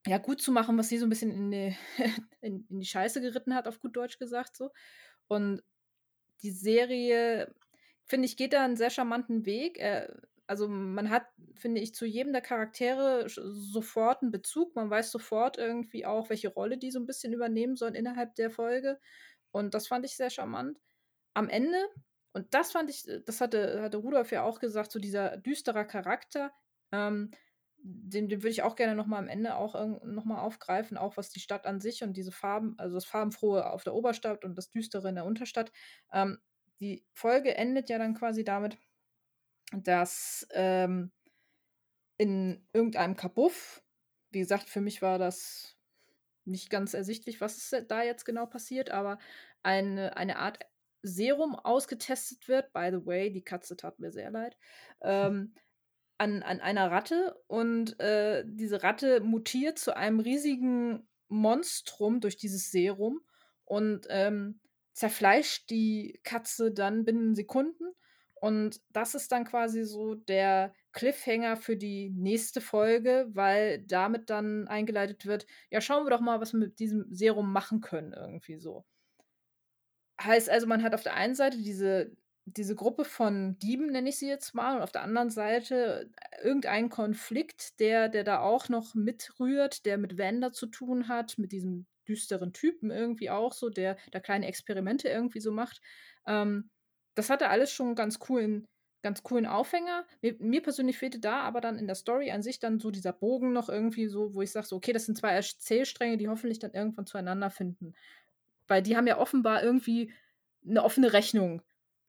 [0.07, 1.77] ja, gut zu machen, was sie so ein bisschen in die,
[2.41, 4.55] in, in die Scheiße geritten hat, auf gut Deutsch gesagt.
[4.55, 4.71] so.
[5.27, 5.61] Und
[6.41, 7.53] die Serie,
[8.05, 9.77] finde ich, geht da einen sehr charmanten Weg.
[9.77, 14.75] Er, also man hat, finde ich, zu jedem der Charaktere sofort einen Bezug.
[14.75, 18.49] Man weiß sofort irgendwie auch, welche Rolle die so ein bisschen übernehmen sollen innerhalb der
[18.49, 18.99] Folge.
[19.51, 20.79] Und das fand ich sehr charmant.
[21.33, 21.77] Am Ende,
[22.31, 26.53] und das fand ich, das hatte, hatte Rudolf ja auch gesagt, so dieser düsterer Charakter,
[26.93, 27.31] ähm,
[27.87, 31.39] den, den würde ich auch gerne nochmal am Ende auch nochmal aufgreifen, auch was die
[31.39, 35.09] Stadt an sich und diese Farben, also das Farbenfrohe auf der Oberstadt und das Düstere
[35.09, 35.71] in der Unterstadt.
[36.11, 36.37] Ähm,
[36.79, 38.77] die Folge endet ja dann quasi damit,
[39.71, 41.11] dass ähm,
[42.17, 43.83] in irgendeinem Kabuff,
[44.31, 45.77] wie gesagt, für mich war das
[46.45, 49.17] nicht ganz ersichtlich, was da jetzt genau passiert, aber
[49.63, 50.59] eine, eine Art
[51.03, 52.73] Serum ausgetestet wird.
[52.73, 54.57] By the way, die Katze tat mir sehr leid.
[55.01, 55.53] Ähm,
[56.17, 62.71] an, an einer Ratte und äh, diese Ratte mutiert zu einem riesigen Monstrum durch dieses
[62.71, 63.21] Serum
[63.65, 64.59] und ähm,
[64.93, 67.93] zerfleischt die Katze dann binnen Sekunden
[68.39, 74.67] und das ist dann quasi so der Cliffhanger für die nächste Folge, weil damit dann
[74.67, 78.57] eingeleitet wird, ja, schauen wir doch mal, was wir mit diesem Serum machen können, irgendwie
[78.57, 78.85] so.
[80.21, 82.11] Heißt also, man hat auf der einen Seite diese,
[82.55, 86.09] diese Gruppe von Dieben, nenne ich sie jetzt mal, und auf der anderen Seite
[86.41, 91.51] irgendeinen Konflikt, der, der da auch noch mitrührt, der mit Wanda zu tun hat, mit
[91.51, 95.81] diesem düsteren Typen irgendwie auch so, der da kleine Experimente irgendwie so macht.
[96.25, 96.69] Ähm,
[97.15, 98.65] das hatte alles schon ganz coolen,
[99.01, 100.05] ganz coolen Aufhänger.
[100.21, 103.11] Mir, mir, persönlich fehlte da aber dann in der Story an sich dann so dieser
[103.11, 106.59] Bogen noch irgendwie so, wo ich sage, so, okay, das sind zwei Erzählstränge, die hoffentlich
[106.59, 107.93] dann irgendwann zueinander finden.
[108.69, 110.13] Weil die haben ja offenbar irgendwie
[110.65, 111.61] eine offene Rechnung.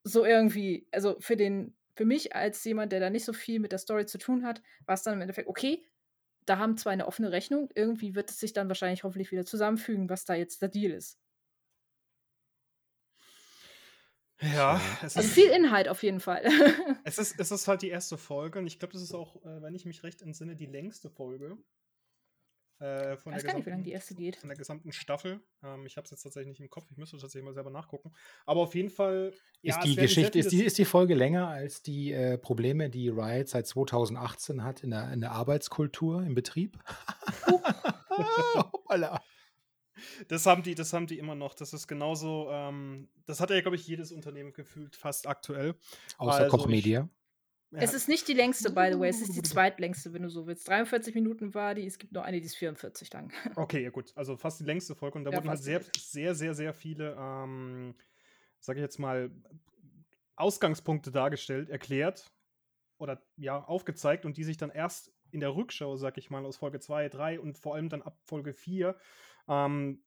[0.04, 3.72] So irgendwie, also für den, für mich als jemand, der da nicht so viel mit
[3.72, 5.84] der Story zu tun hat, war es dann im Endeffekt, okay,
[6.46, 10.08] da haben zwei eine offene Rechnung, irgendwie wird es sich dann wahrscheinlich hoffentlich wieder zusammenfügen,
[10.08, 11.18] was da jetzt der Deal ist.
[14.40, 16.44] Ja, es also ist, viel Inhalt auf jeden Fall.
[17.04, 19.62] es, ist, es ist halt die erste Folge und ich glaube, das ist auch, äh,
[19.62, 21.58] wenn ich mich recht entsinne, die längste Folge.
[22.80, 24.36] Äh, von ich weiß gar nicht, wie lange die erste geht.
[24.36, 25.40] Von der gesamten Staffel.
[25.64, 28.12] Ähm, ich habe es jetzt tatsächlich nicht im Kopf, ich müsste tatsächlich mal selber nachgucken.
[28.46, 29.32] Aber auf jeden Fall.
[29.62, 33.48] Ist die Geschichte, ist die, ist die Folge länger als die äh, Probleme, die Riot
[33.48, 36.78] seit 2018 hat in der, in der Arbeitskultur im Betrieb?
[38.08, 39.20] Hoppala.
[40.28, 41.54] Das haben die, das haben die immer noch.
[41.54, 45.74] Das ist genauso, ähm, das hat ja, glaube ich, jedes Unternehmen gefühlt, fast aktuell.
[46.18, 47.08] Außer also Koch Media.
[47.70, 47.80] Ja.
[47.80, 49.10] Es ist nicht die längste, by the way.
[49.10, 50.66] Es ist die zweitlängste, wenn du so willst.
[50.68, 51.86] 43 Minuten war die.
[51.86, 53.32] Es gibt noch eine, die ist 44 lang.
[53.56, 54.12] Okay, ja gut.
[54.14, 55.18] Also fast die längste Folge.
[55.18, 57.94] Und da ja, wurden halt sehr, sehr, sehr, sehr viele, ähm,
[58.58, 59.30] sage ich jetzt mal,
[60.36, 62.30] Ausgangspunkte dargestellt, erklärt
[62.96, 66.56] oder ja, aufgezeigt und die sich dann erst in der Rückschau, sag ich mal, aus
[66.56, 68.96] Folge 2, 3 und vor allem dann ab Folge 4
[69.48, 70.02] ähm,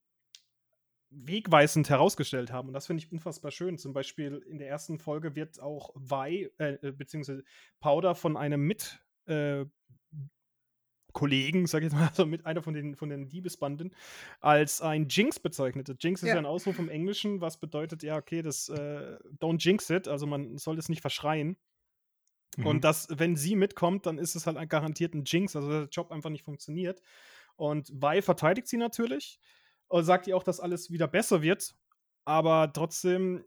[1.11, 2.69] wegweisend herausgestellt haben.
[2.69, 3.77] Und das finde ich unfassbar schön.
[3.77, 7.43] Zum Beispiel in der ersten Folge wird auch Vi, äh, äh, beziehungsweise
[7.79, 9.65] Powder von einem Mit- äh,
[11.13, 13.93] Kollegen, sag ich mal, also mit einer von den, von den Diebesbanden,
[14.39, 15.93] als ein Jinx bezeichnet.
[15.99, 16.35] Jinx ist ja.
[16.35, 20.25] ja ein Ausruf im Englischen, was bedeutet, ja, okay, das äh, don't jinx it, also
[20.25, 21.57] man soll es nicht verschreien.
[22.57, 22.65] Mhm.
[22.65, 26.11] Und das, wenn sie mitkommt, dann ist es halt garantiert ein Jinx, also der Job
[26.11, 27.01] einfach nicht funktioniert.
[27.55, 29.39] Und Vi verteidigt sie natürlich
[30.01, 31.75] sagt ihr auch, dass alles wieder besser wird.
[32.25, 33.43] Aber trotzdem,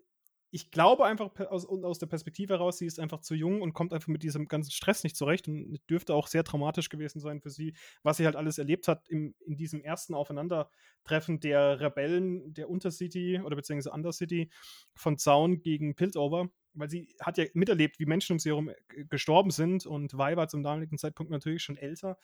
[0.50, 3.92] ich glaube einfach aus, aus der Perspektive heraus, sie ist einfach zu jung und kommt
[3.92, 7.50] einfach mit diesem ganzen Stress nicht zurecht und dürfte auch sehr traumatisch gewesen sein für
[7.50, 12.68] sie, was sie halt alles erlebt hat im, in diesem ersten Aufeinandertreffen der Rebellen der
[12.68, 14.50] Untercity oder beziehungsweise Undercity
[14.94, 19.04] von Zaun gegen Piltover weil sie hat ja miterlebt, wie Menschen um sie herum äh,
[19.08, 22.18] gestorben sind und war zum damaligen Zeitpunkt natürlich schon älter.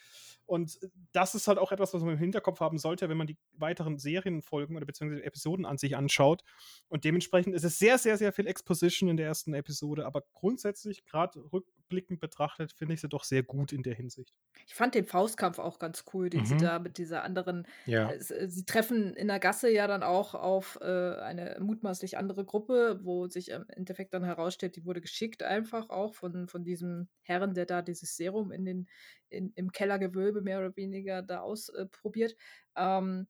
[0.46, 0.78] Und
[1.12, 3.98] das ist halt auch etwas, was man im Hinterkopf haben sollte, wenn man die weiteren
[3.98, 6.42] Serienfolgen oder beziehungsweise Episoden an sich anschaut.
[6.88, 11.04] Und dementsprechend ist es sehr, sehr, sehr viel Exposition in der ersten Episode, aber grundsätzlich,
[11.06, 11.42] gerade
[11.90, 14.38] rückblickend betrachtet, finde ich sie doch sehr gut in der Hinsicht.
[14.66, 16.56] Ich fand den Faustkampf auch ganz cool, den sie Mhm.
[16.56, 18.16] da mit dieser anderen Ja.
[18.18, 23.00] äh, sie treffen in der Gasse ja dann auch auf, äh, eine mutmaßlich andere Gruppe,
[23.02, 27.54] wo sich im Endeffekt dann herausstellt, die wurde geschickt einfach auch von von diesem Herren,
[27.54, 28.88] der da dieses Serum in den
[29.28, 32.32] in im Kellergewölbe mehr oder weniger da ausprobiert.
[32.74, 33.28] Äh, ähm,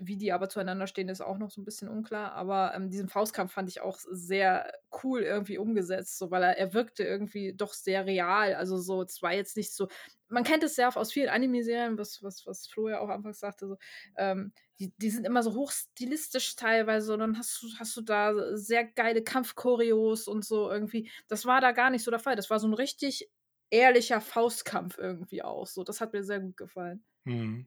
[0.00, 3.08] wie die aber zueinander stehen, ist auch noch so ein bisschen unklar, aber, ähm, diesen
[3.08, 7.72] Faustkampf fand ich auch sehr cool irgendwie umgesetzt, so, weil er er wirkte irgendwie doch
[7.74, 8.54] sehr real.
[8.54, 9.88] Also, so es war jetzt nicht so
[10.28, 13.68] man kennt es ja aus vielen Anime-Serien, was was was Flo ja auch anfangs sagte,
[13.68, 13.76] so,
[14.16, 18.56] ähm, die die sind immer so hochstilistisch teilweise und dann hast du hast du da
[18.56, 21.10] sehr geile Kampfchoreos und so irgendwie.
[21.28, 22.36] Das war da gar nicht so der Fall.
[22.36, 23.30] Das war so ein richtig
[23.70, 25.84] ehrlicher Faustkampf irgendwie auch so.
[25.84, 27.04] Das hat mir sehr gut gefallen.
[27.24, 27.66] Mhm.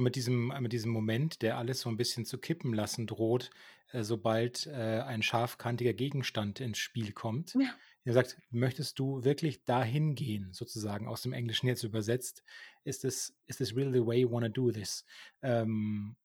[0.00, 3.50] Und mit diesem, mit diesem Moment, der alles so ein bisschen zu kippen lassen droht,
[3.92, 7.52] äh, sobald äh, ein scharfkantiger Gegenstand ins Spiel kommt.
[7.52, 7.68] Ja.
[8.04, 12.42] Er sagt, möchtest du wirklich dahin gehen, sozusagen aus dem Englischen jetzt übersetzt?
[12.82, 15.04] Ist this, is this really the way you want to do this?
[15.42, 16.16] Ähm,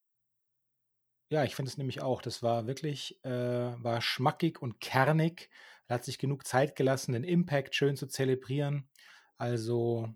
[1.28, 2.22] ja, ich finde es nämlich auch.
[2.22, 5.50] Das war wirklich, äh, war schmackig und kernig.
[5.88, 8.88] Er hat sich genug Zeit gelassen, den Impact schön zu zelebrieren.
[9.36, 10.16] Also,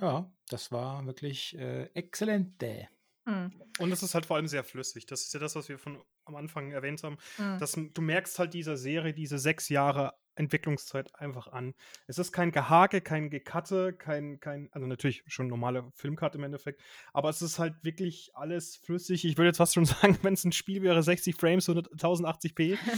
[0.00, 2.88] ja, das war wirklich äh, exzellente.
[3.24, 3.52] Mhm.
[3.78, 5.06] Und es ist halt vor allem sehr flüssig.
[5.06, 7.18] Das ist ja das, was wir von am Anfang erwähnt haben.
[7.38, 7.58] Mhm.
[7.58, 11.74] Dass, du merkst halt dieser Serie diese sechs Jahre Entwicklungszeit einfach an.
[12.06, 16.80] Es ist kein Gehake, kein Gekatte, kein, kein, also natürlich schon normale Filmcut im Endeffekt,
[17.12, 19.24] aber es ist halt wirklich alles flüssig.
[19.24, 22.78] Ich würde jetzt fast schon sagen, wenn es ein Spiel wäre, 60 Frames, 100 1080p.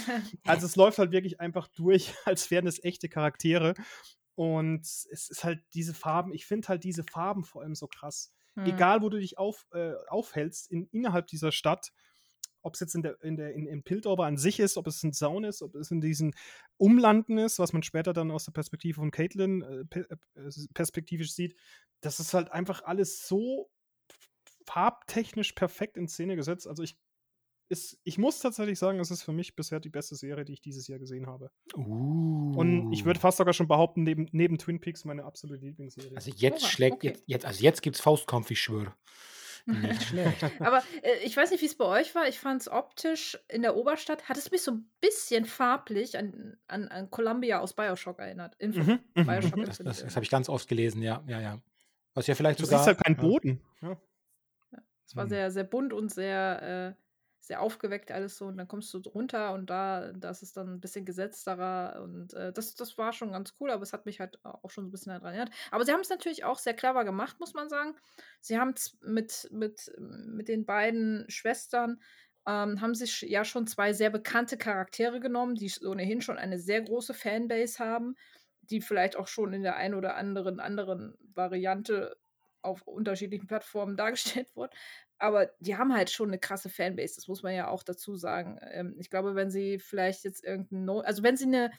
[0.45, 3.75] Also es läuft halt wirklich einfach durch, als wären es echte Charaktere.
[4.35, 8.33] Und es ist halt diese Farben, ich finde halt diese Farben vor allem so krass.
[8.55, 8.67] Mhm.
[8.67, 11.93] Egal, wo du dich auf, äh, aufhältst, in, innerhalb dieser Stadt,
[12.63, 15.03] ob es jetzt in der, in der, in, in Piltover an sich ist, ob es
[15.03, 16.35] ein Zaun ist, ob es in diesen
[16.77, 21.33] Umlanden ist, was man später dann aus der Perspektive von Caitlin äh, pe- äh, perspektivisch
[21.33, 21.57] sieht,
[22.01, 23.71] das ist halt einfach alles so
[24.67, 26.67] farbtechnisch perfekt in Szene gesetzt.
[26.67, 26.97] Also ich,
[27.71, 30.61] ist, ich muss tatsächlich sagen, es ist für mich bisher die beste Serie, die ich
[30.61, 31.51] dieses Jahr gesehen habe.
[31.77, 32.53] Uh.
[32.57, 36.17] Und ich würde fast sogar schon behaupten, neben, neben Twin Peaks meine absolute Lieblingsserie.
[36.17, 37.09] Also jetzt Oha, schlägt, okay.
[37.09, 38.95] jetzt, jetzt, also jetzt gibt's Faustkampf, ich schwöre.
[39.67, 40.43] Nicht schlecht.
[40.61, 42.27] Aber äh, ich weiß nicht, wie es bei euch war.
[42.27, 46.57] Ich fand es optisch in der Oberstadt, hat es mich so ein bisschen farblich an,
[46.67, 48.57] an, an Columbia aus Bioshock erinnert.
[48.59, 48.81] Info.
[48.81, 49.65] Mhm, mhm, Bioshock mhm.
[49.67, 51.63] Das, das, das habe ich ganz oft gelesen, ja, ja, ja.
[52.15, 52.81] Was ja vielleicht Du sogar.
[52.81, 53.23] siehst halt keinen ja.
[53.23, 53.61] Boden.
[53.83, 54.01] Ja.
[55.07, 55.29] Es war Mhm.
[55.29, 57.10] sehr, sehr bunt und sehr, äh,
[57.41, 58.47] sehr aufgeweckt alles so.
[58.47, 62.01] Und dann kommst du runter und da, da ist es dann ein bisschen gesetzterer.
[62.03, 64.85] Und äh, das, das war schon ganz cool, aber es hat mich halt auch schon
[64.85, 65.55] so ein bisschen daran erinnert.
[65.71, 67.95] Aber sie haben es natürlich auch sehr clever gemacht, muss man sagen.
[68.41, 72.01] Sie haben mit, mit, mit den beiden Schwestern.
[72.47, 76.81] Ähm, haben sich ja schon zwei sehr bekannte Charaktere genommen, die ohnehin schon eine sehr
[76.81, 78.17] große Fanbase haben,
[78.63, 82.17] die vielleicht auch schon in der einen oder anderen anderen Variante
[82.63, 84.73] auf unterschiedlichen Plattformen dargestellt wurden.
[85.19, 88.59] Aber die haben halt schon eine krasse Fanbase, das muss man ja auch dazu sagen.
[88.63, 91.71] Ähm, ich glaube, wenn sie vielleicht jetzt irgendein No also wenn sie eine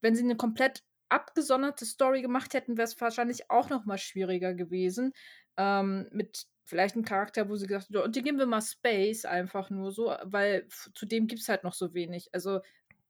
[0.00, 4.54] wenn sie eine komplett abgesonderte Story gemacht hätten, wäre es wahrscheinlich auch noch mal schwieriger
[4.54, 5.12] gewesen,
[5.56, 9.24] ähm, mit vielleicht einem Charakter, wo sie gesagt haben: „Und den geben wir mal Space
[9.24, 12.28] einfach nur so“, weil zu dem gibt's halt noch so wenig.
[12.32, 12.60] Also,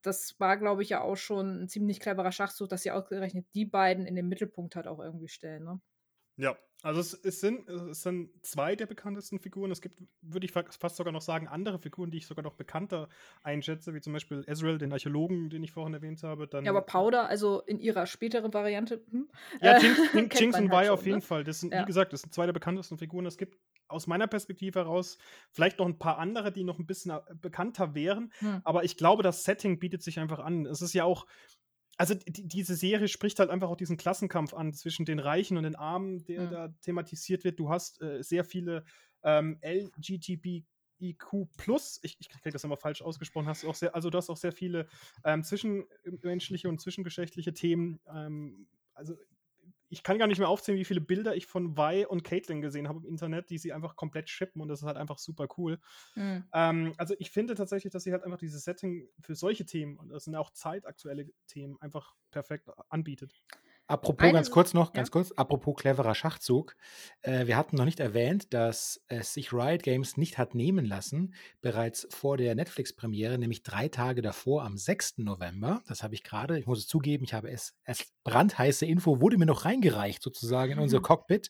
[0.02, 3.64] das war, glaube ich, ja auch schon ein ziemlich cleverer Schachzug, dass sie ausgerechnet die
[3.66, 5.80] beiden in den Mittelpunkt halt auch irgendwie stellen, ne?
[6.36, 9.70] Ja, also es, es, sind, es sind zwei der bekanntesten Figuren.
[9.70, 12.54] Es gibt, würde ich fa- fast sogar noch sagen, andere Figuren, die ich sogar noch
[12.54, 13.08] bekannter
[13.42, 16.46] einschätze, wie zum Beispiel Ezreal, den Archäologen, den ich vorhin erwähnt habe.
[16.46, 19.28] Dann, Ja, aber Powder, also in ihrer späteren Variante, hm?
[19.60, 19.98] Ja, Jinx,
[20.58, 21.22] und Vi auf jeden ne?
[21.22, 21.44] Fall.
[21.44, 21.82] Das sind, Ja.
[21.82, 23.26] wie gesagt, das sind zwei der bekanntesten Figuren.
[23.26, 23.58] Es gibt
[23.88, 25.18] aus meiner Perspektive heraus
[25.50, 28.32] vielleicht noch ein paar andere, die noch ein bisschen äh, bekannter wären.
[28.40, 28.60] Hm.
[28.64, 30.66] Aber ich glaube, das Setting bietet sich einfach an.
[30.66, 31.26] Es ist ja auch,
[31.96, 35.62] also die, diese Serie spricht halt einfach auch diesen Klassenkampf an zwischen den Reichen und
[35.62, 36.50] den Armen, der Hm.
[36.50, 37.58] da thematisiert wird.
[37.58, 38.84] Du hast äh, sehr viele
[39.22, 40.66] ähm, LGBTIQ
[42.02, 44.52] ich, ich kriege das immer falsch ausgesprochen, hast auch sehr, also du hast auch sehr
[44.52, 44.86] viele
[45.24, 48.00] ähm, zwischenmenschliche und zwischengeschlechtliche Themen.
[48.08, 49.14] Ähm, also
[49.88, 52.88] ich kann gar nicht mehr aufzählen, wie viele Bilder ich von Vi und Caitlyn gesehen
[52.88, 55.78] habe im Internet, die sie einfach komplett shippen und das ist halt einfach super cool.
[56.14, 56.44] Hm.
[56.52, 60.08] Ähm, also ich finde tatsächlich, dass sie halt einfach dieses Setting für solche Themen, und
[60.08, 63.44] das sind auch zeitaktuelle Themen, einfach perfekt anbietet.
[63.88, 64.94] Apropos, Eine ganz kurz noch, ja?
[64.94, 66.76] ganz kurz, apropos cleverer Schachzug.
[67.22, 71.34] Äh, wir hatten noch nicht erwähnt, dass es sich Riot Games nicht hat nehmen lassen,
[71.60, 75.18] bereits vor der Netflix-Premiere, nämlich drei Tage davor, am 6.
[75.18, 75.82] November.
[75.86, 79.38] Das habe ich gerade, ich muss es zugeben, ich habe es, es brandheiße Info, wurde
[79.38, 81.02] mir noch reingereicht sozusagen in unser Mhm.
[81.06, 81.48] Cockpit.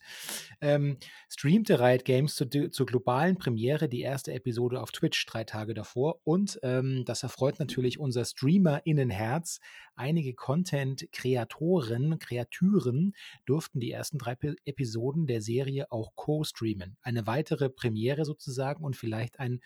[0.61, 0.97] Ähm,
[1.29, 6.19] streamte Riot Games zu, zur globalen Premiere die erste Episode auf Twitch drei Tage davor.
[6.23, 9.59] Und ähm, das erfreut natürlich unser Streamer-Innenherz.
[9.97, 16.97] Einige Content-Kreatoren, Kreaturen durften die ersten drei Episoden der Serie auch co-streamen.
[17.01, 19.59] Eine weitere Premiere sozusagen und vielleicht ein,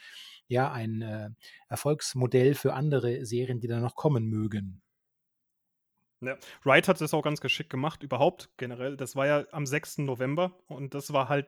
[0.48, 1.30] ja, ein äh,
[1.68, 4.82] Erfolgsmodell für andere Serien, die da noch kommen mögen.
[6.22, 6.38] Ja.
[6.64, 8.96] Wright hat das auch ganz geschickt gemacht, überhaupt generell.
[8.96, 10.00] Das war ja am 6.
[10.00, 11.48] November und das war halt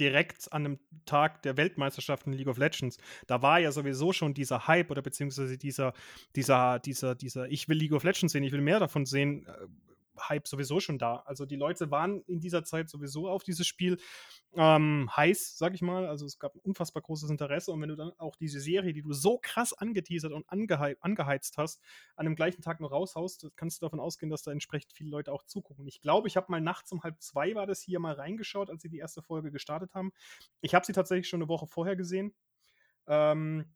[0.00, 2.98] direkt an dem Tag der Weltmeisterschaften in League of Legends.
[3.26, 5.92] Da war ja sowieso schon dieser Hype oder beziehungsweise dieser,
[6.34, 9.66] dieser, dieser, dieser, ich will League of Legends sehen, ich will mehr davon sehen, äh,
[10.28, 11.22] Hype sowieso schon da.
[11.26, 13.98] Also die Leute waren in dieser Zeit sowieso auf dieses Spiel
[14.54, 16.06] ähm, heiß, sag ich mal.
[16.06, 17.72] Also es gab ein unfassbar großes Interesse.
[17.72, 21.58] Und wenn du dann auch diese Serie, die du so krass angeteasert und angehe angeheizt
[21.58, 21.80] hast,
[22.16, 25.32] an dem gleichen Tag noch raushaust, kannst du davon ausgehen, dass da entsprechend viele Leute
[25.32, 25.86] auch zugucken.
[25.86, 28.82] Ich glaube, ich habe mal nachts um halb zwei war das hier mal reingeschaut, als
[28.82, 30.12] sie die erste Folge gestartet haben.
[30.60, 32.34] Ich habe sie tatsächlich schon eine Woche vorher gesehen.
[33.06, 33.66] Ähm,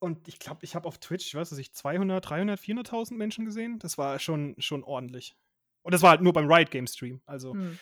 [0.00, 3.78] und ich glaube, ich habe auf Twitch, ich weiß nicht, 200, 300, 400.000 Menschen gesehen.
[3.78, 5.36] Das war schon, schon ordentlich.
[5.82, 7.20] Und das war halt nur beim Riot Game Stream.
[7.26, 7.54] Also.
[7.54, 7.78] Hm.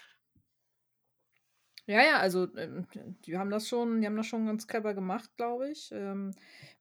[1.88, 2.86] Ja, ja, also ähm,
[3.24, 5.90] die haben das schon, die haben das schon ganz clever gemacht, glaube ich.
[5.92, 6.32] Ähm,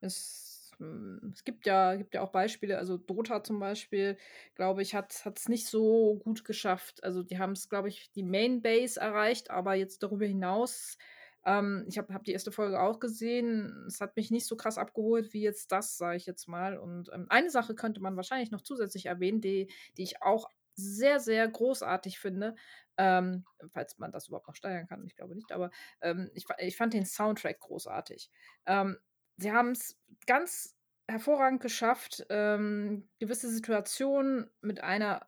[0.01, 4.17] es, hm, es gibt ja, gibt ja auch Beispiele, also Dota zum Beispiel,
[4.55, 7.03] glaube ich, hat es nicht so gut geschafft.
[7.03, 10.97] Also die haben es, glaube ich, die Main Base erreicht, aber jetzt darüber hinaus
[11.45, 13.85] ähm, ich habe hab die erste Folge auch gesehen.
[13.87, 16.77] Es hat mich nicht so krass abgeholt wie jetzt das, sage ich jetzt mal.
[16.77, 21.19] Und ähm, eine Sache könnte man wahrscheinlich noch zusätzlich erwähnen, die, die ich auch sehr,
[21.19, 22.55] sehr großartig finde.
[22.97, 25.69] Ähm, falls man das überhaupt noch steuern kann, ich glaube nicht, aber
[26.01, 28.29] ähm, ich, ich fand den Soundtrack großartig.
[28.65, 28.97] Ähm,
[29.37, 30.75] sie haben es ganz
[31.07, 35.27] hervorragend geschafft, ähm, gewisse Situationen mit einer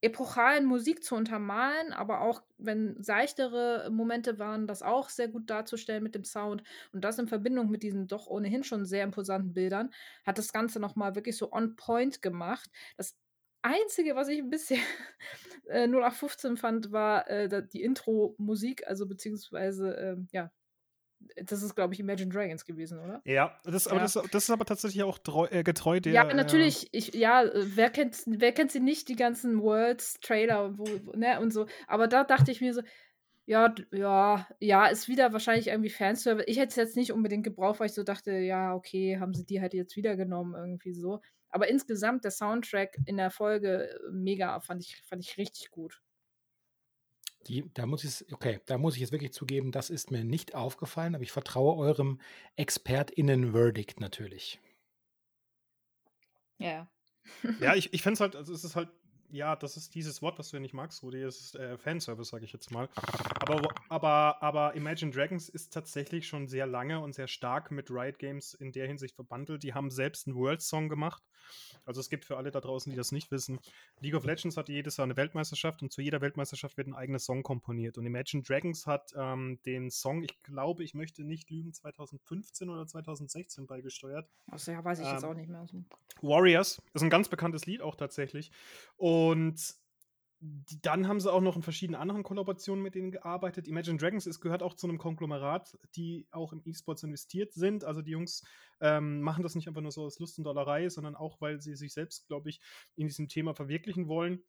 [0.00, 6.02] epochalen Musik zu untermalen, aber auch wenn seichtere Momente waren, das auch sehr gut darzustellen
[6.02, 9.90] mit dem Sound und das in Verbindung mit diesen doch ohnehin schon sehr imposanten Bildern,
[10.24, 12.70] hat das Ganze nochmal wirklich so on point gemacht.
[12.96, 13.16] Das
[13.62, 14.80] Einzige, was ich ein bisschen
[15.66, 20.50] äh, 0815 fand, war äh, die Intro-Musik, also beziehungsweise, äh, ja,
[21.42, 23.20] das ist, glaube ich, Imagine Dragons gewesen, oder?
[23.24, 24.02] Ja, das, aber ja.
[24.02, 26.12] Das, das, ist aber tatsächlich auch treu, äh, getreu der.
[26.12, 26.92] Ja, natürlich.
[26.94, 30.84] Äh, ich, ja, wer kennt, wer kennt sie nicht, die ganzen Worlds, Trailer wo,
[31.16, 31.66] ne, und so.
[31.86, 32.82] Aber da dachte ich mir so,
[33.46, 36.46] ja, ja, ja, ist wieder wahrscheinlich irgendwie Fanservice.
[36.46, 39.46] Ich hätte es jetzt nicht unbedingt gebraucht, weil ich so dachte, ja, okay, haben sie
[39.46, 41.20] die halt jetzt wieder genommen, irgendwie so.
[41.50, 46.02] Aber insgesamt der Soundtrack in der Folge äh, mega, fand ich, fand ich richtig gut.
[47.48, 50.54] Die, da muss ich okay, da muss ich jetzt wirklich zugeben, das ist mir nicht
[50.54, 52.20] aufgefallen, aber ich vertraue eurem
[52.56, 54.60] ExpertInnen-Verdict natürlich.
[56.58, 56.88] Ja.
[57.60, 58.90] ja, ich, ich fände es halt, also es ist halt
[59.30, 62.30] ja, das ist dieses Wort, was du ja nicht magst, Rudi, das ist äh, Fanservice,
[62.30, 62.88] sage ich jetzt mal.
[63.40, 68.18] Aber, aber, aber Imagine Dragons ist tatsächlich schon sehr lange und sehr stark mit Riot
[68.18, 69.62] Games in der Hinsicht verbandelt.
[69.62, 71.22] Die haben selbst einen World Song gemacht.
[71.86, 73.58] Also es gibt für alle da draußen, die das nicht wissen,
[74.00, 77.18] League of Legends hat jedes Jahr eine Weltmeisterschaft und zu jeder Weltmeisterschaft wird ein eigener
[77.18, 77.96] Song komponiert.
[77.96, 82.86] Und Imagine Dragons hat ähm, den Song, ich glaube, ich möchte nicht lügen, 2015 oder
[82.86, 84.28] 2016 beigesteuert.
[84.50, 85.66] Also ja, weiß ich ähm, jetzt auch nicht mehr.
[86.20, 88.50] Warriors ist ein ganz bekanntes Lied auch tatsächlich.
[88.96, 89.17] Und
[90.40, 93.66] die, dann haben sie auch noch in verschiedenen anderen Kollaborationen mit denen gearbeitet.
[93.66, 97.82] Imagine Dragons ist, gehört auch zu einem Konglomerat, die auch im E-Sports investiert sind.
[97.82, 98.44] Also die Jungs
[98.80, 101.74] ähm, machen das nicht einfach nur so aus Lust und Dollerei, sondern auch, weil sie
[101.74, 102.60] sich selbst, glaube ich,
[102.94, 104.44] in diesem Thema verwirklichen wollen.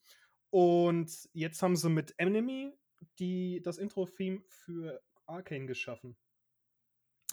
[0.51, 2.71] Und jetzt haben sie mit Enemy
[3.17, 6.15] die, das Intro-Theme für Arcane geschaffen.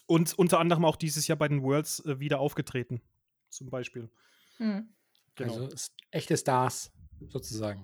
[0.07, 3.03] Und unter anderem auch dieses Jahr bei den Worlds äh, wieder aufgetreten,
[3.51, 4.09] zum Beispiel.
[4.59, 4.95] Mhm.
[5.35, 5.65] Genau.
[5.65, 6.93] Also echte Stars
[7.29, 7.83] sozusagen.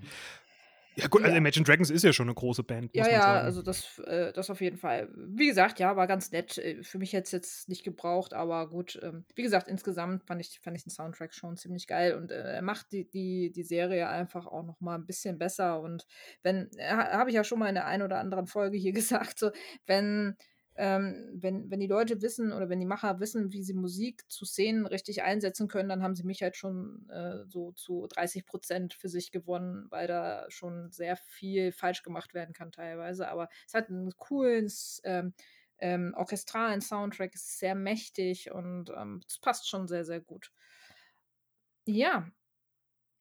[0.94, 2.94] Ja, gut, also Imagine Dragons ist ja schon eine große Band.
[2.94, 3.46] Ja, ja, sagen.
[3.46, 5.08] also das, äh, das auf jeden Fall.
[5.14, 6.58] Wie gesagt, ja, war ganz nett.
[6.58, 9.00] Äh, für mich hätte es jetzt nicht gebraucht, aber gut.
[9.02, 12.56] Ähm, wie gesagt, insgesamt fand ich, fand ich den Soundtrack schon ziemlich geil und äh,
[12.56, 15.80] er macht die, die, die Serie einfach auch noch mal ein bisschen besser.
[15.80, 16.06] Und
[16.42, 19.38] wenn, äh, habe ich ja schon mal in der einen oder anderen Folge hier gesagt,
[19.38, 19.50] so,
[19.86, 20.36] wenn
[20.74, 24.46] ähm, wenn, wenn die Leute wissen oder wenn die Macher wissen, wie sie Musik zu
[24.46, 28.94] Szenen richtig einsetzen können, dann haben sie mich halt schon äh, so zu 30 Prozent
[28.94, 33.28] für sich gewonnen, weil da schon sehr viel falsch gemacht werden kann teilweise.
[33.28, 34.72] Aber es hat einen coolen
[35.04, 35.34] ähm,
[35.78, 40.52] ähm, orchestralen Soundtrack, ist sehr mächtig und ähm, es passt schon sehr, sehr gut.
[41.86, 42.30] Ja.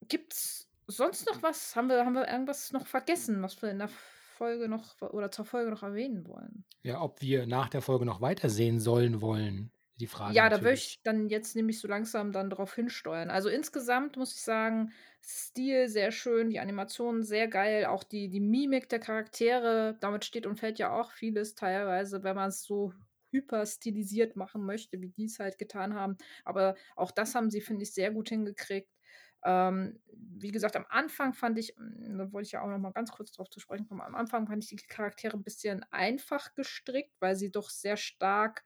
[0.08, 1.76] Gibt's sonst noch was?
[1.76, 3.90] Haben wir, haben wir irgendwas noch vergessen, was wir in der
[4.42, 6.66] Folge noch oder zur Folge noch erwähnen wollen.
[6.82, 9.72] Ja, ob wir nach der Folge noch weitersehen sollen wollen.
[9.98, 10.34] Die Frage.
[10.34, 10.60] Ja, natürlich.
[10.60, 13.30] da würde ich dann jetzt nämlich so langsam dann darauf hinsteuern.
[13.30, 18.40] Also insgesamt muss ich sagen, Stil sehr schön, die Animation sehr geil, auch die, die
[18.40, 22.94] Mimik der Charaktere, damit steht und fällt ja auch vieles teilweise, wenn man es so
[23.30, 26.18] hyper stilisiert machen möchte, wie die es halt getan haben.
[26.46, 28.90] Aber auch das haben sie, finde ich, sehr gut hingekriegt.
[29.44, 32.92] Ähm, wie gesagt, am Anfang fand ich, hm, da wollte ich ja auch noch mal
[32.92, 36.54] ganz kurz drauf zu sprechen kommen, am Anfang fand ich die Charaktere ein bisschen einfach
[36.56, 38.64] gestrickt, weil sie doch sehr stark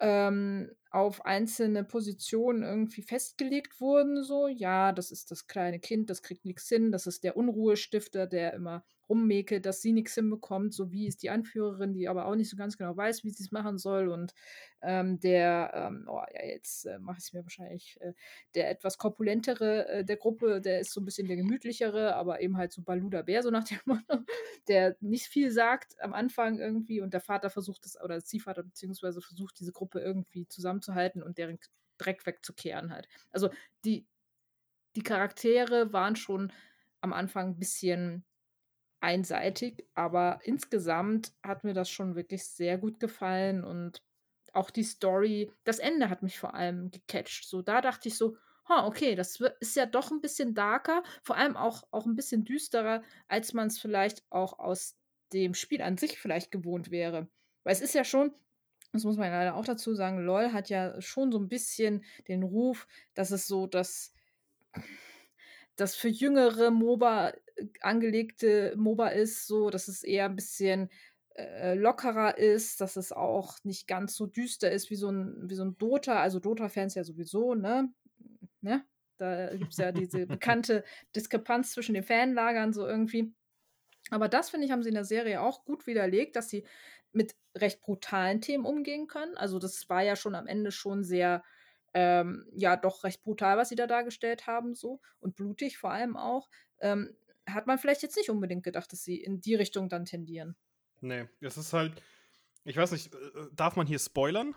[0.00, 4.22] ähm, auf einzelne Positionen irgendwie festgelegt wurden.
[4.22, 8.26] So, ja, das ist das kleine Kind, das kriegt nichts hin, das ist der Unruhestifter,
[8.26, 12.34] der immer rummäkelt, dass sie nichts hinbekommt, so wie ist die Anführerin, die aber auch
[12.34, 14.08] nicht so ganz genau weiß, wie sie es machen soll.
[14.08, 14.32] Und
[14.80, 18.14] ähm, der, ähm, oh ja, jetzt äh, mache ich es mir wahrscheinlich, äh,
[18.54, 22.56] der etwas korpulentere äh, der Gruppe, der ist so ein bisschen der gemütlichere, aber eben
[22.56, 24.24] halt so Baluda Bär, so nach dem Motto,
[24.68, 28.62] der nicht viel sagt am Anfang irgendwie und der Vater versucht es, oder der Ziehvater
[28.62, 30.46] beziehungsweise versucht diese Gruppe irgendwie
[30.82, 31.58] zusammenzuhalten und deren
[31.98, 33.08] Dreck wegzukehren halt.
[33.30, 33.50] Also
[33.84, 34.06] die,
[34.96, 36.52] die Charaktere waren schon
[37.00, 38.24] am Anfang ein bisschen
[39.00, 44.02] einseitig, aber insgesamt hat mir das schon wirklich sehr gut gefallen und
[44.52, 47.48] auch die Story, das Ende hat mich vor allem gecatcht.
[47.48, 48.36] So, da dachte ich so,
[48.68, 52.44] ha, okay, das ist ja doch ein bisschen darker, vor allem auch, auch ein bisschen
[52.44, 54.96] düsterer, als man es vielleicht auch aus
[55.32, 57.28] dem Spiel an sich vielleicht gewohnt wäre.
[57.64, 58.34] Weil es ist ja schon,
[58.92, 62.42] das muss man leider auch dazu sagen, LOL hat ja schon so ein bisschen den
[62.42, 64.12] Ruf, dass es so das,
[65.76, 70.90] das für jüngere MOBA äh, angelegte MOBA ist, so, dass es eher ein bisschen
[71.34, 75.54] äh, lockerer ist, dass es auch nicht ganz so düster ist wie so ein, wie
[75.54, 76.20] so ein Dota.
[76.20, 77.90] Also Dota-Fans ja sowieso, ne?
[78.60, 78.84] ne?
[79.16, 80.84] Da gibt es ja diese bekannte
[81.16, 83.32] Diskrepanz zwischen den Fanlagern so irgendwie.
[84.10, 86.66] Aber das, finde ich, haben sie in der Serie auch gut widerlegt, dass sie
[87.12, 89.36] mit recht brutalen Themen umgehen können.
[89.36, 91.42] Also das war ja schon am Ende schon sehr,
[91.94, 95.00] ähm, ja, doch recht brutal, was sie da dargestellt haben, so.
[95.20, 96.48] Und blutig vor allem auch.
[96.80, 97.14] Ähm,
[97.46, 100.56] hat man vielleicht jetzt nicht unbedingt gedacht, dass sie in die Richtung dann tendieren.
[101.00, 102.00] Nee, es ist halt,
[102.64, 104.54] ich weiß nicht, äh, äh, darf man hier spoilern?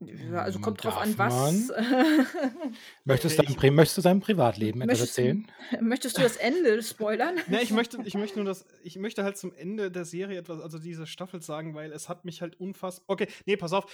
[0.00, 1.68] Ja, also kommt drauf an, was.
[3.04, 5.46] möchtest, du dein, möchtest du dein Privatleben etwas erzählen?
[5.80, 7.36] Möchtest du das Ende spoilern?
[7.48, 10.60] nee, ich möchte, ich möchte nur das, ich möchte halt zum Ende der Serie etwas,
[10.60, 13.04] also dieser Staffel sagen, weil es hat mich halt unfassbar.
[13.08, 13.84] Okay, nee, pass auf.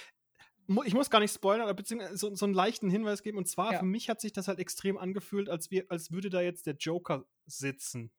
[0.85, 3.37] Ich muss gar nicht spoilern, beziehungsweise so, so einen leichten Hinweis geben.
[3.37, 3.79] Und zwar, ja.
[3.79, 6.75] für mich hat sich das halt extrem angefühlt, als, wir, als würde da jetzt der
[6.75, 8.11] Joker sitzen.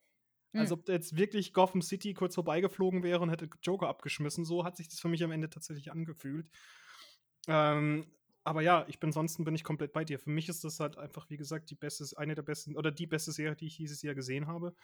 [0.54, 0.78] Als hm.
[0.78, 4.44] ob jetzt wirklich Gotham City kurz vorbeigeflogen wäre und hätte Joker abgeschmissen.
[4.44, 6.50] So hat sich das für mich am Ende tatsächlich angefühlt.
[7.48, 8.06] Ähm,
[8.44, 10.18] aber ja, ich bin ansonsten bin ich komplett bei dir.
[10.18, 13.06] Für mich ist das halt einfach, wie gesagt, die beste, eine der besten oder die
[13.06, 14.74] beste Serie, die ich dieses Jahr gesehen habe.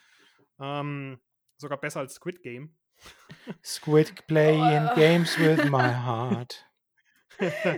[0.60, 1.18] Ähm,
[1.56, 2.74] sogar besser als Squid Game.
[3.64, 4.94] Squid playing oh.
[4.94, 6.66] games with my heart.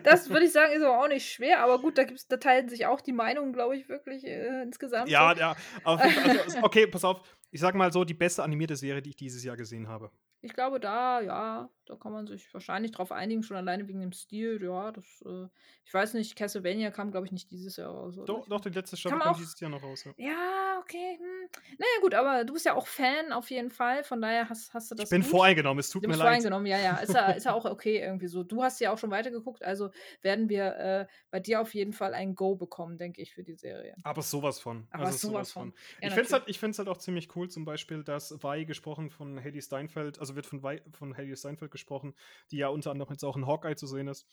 [0.02, 2.68] Das würde ich sagen, ist aber auch nicht schwer, aber gut, da, gibt's, da teilen
[2.68, 5.08] sich auch die Meinungen, glaube ich, wirklich äh, insgesamt.
[5.08, 5.40] Ja, so.
[5.40, 5.56] ja.
[5.84, 7.22] Also, okay, pass auf.
[7.50, 10.10] Ich sag mal so, die beste animierte Serie, die ich dieses Jahr gesehen habe.
[10.46, 14.12] Ich glaube, da, ja, da kann man sich wahrscheinlich drauf einigen, schon alleine wegen dem
[14.12, 14.62] Stil.
[14.62, 15.48] Ja, das, äh,
[15.84, 18.16] ich weiß nicht, Castlevania kam, glaube ich, nicht dieses Jahr raus.
[18.26, 20.04] Doch, doch, die letzte Staffel kam, dieses Jahr noch raus.
[20.04, 21.18] Ja, ja okay.
[21.18, 21.48] Hm.
[21.78, 24.90] Naja, gut, aber du bist ja auch Fan auf jeden Fall, von daher hast, hast
[24.90, 25.04] du das.
[25.04, 25.30] Ich bin gut.
[25.30, 26.26] voreingenommen, es tut du mir leid.
[26.26, 26.96] voreingenommen, ja, ja.
[26.96, 28.42] Ist ja, ist ja auch okay irgendwie so.
[28.42, 29.90] Du hast ja auch schon weitergeguckt, also
[30.22, 33.54] werden wir äh, bei dir auf jeden Fall ein Go bekommen, denke ich, für die
[33.54, 33.96] Serie.
[34.04, 34.86] Aber sowas von.
[34.90, 35.72] Aber also sowas, sowas von.
[35.72, 35.80] von.
[36.00, 39.38] Ja, ich finde es halt, halt auch ziemlich cool, zum Beispiel, dass Vi gesprochen von
[39.38, 42.14] Hedy Steinfeld, also wird von, Vi, von Hedy Steinfeld gesprochen,
[42.50, 44.26] die ja unter anderem jetzt auch in Hawkeye zu sehen ist.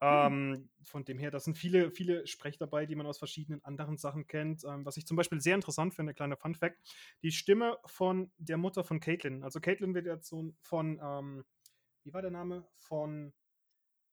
[0.00, 0.06] Mhm.
[0.06, 3.96] Ähm, von dem her, da sind viele, viele Sprecher dabei, die man aus verschiedenen anderen
[3.96, 4.64] Sachen kennt.
[4.64, 6.78] Ähm, was ich zum Beispiel sehr interessant finde, kleiner Fun Fact:
[7.22, 9.42] die Stimme von der Mutter von Caitlin.
[9.42, 11.44] Also Caitlin wird jetzt so von, ähm,
[12.02, 12.66] wie war der Name?
[12.76, 13.32] Von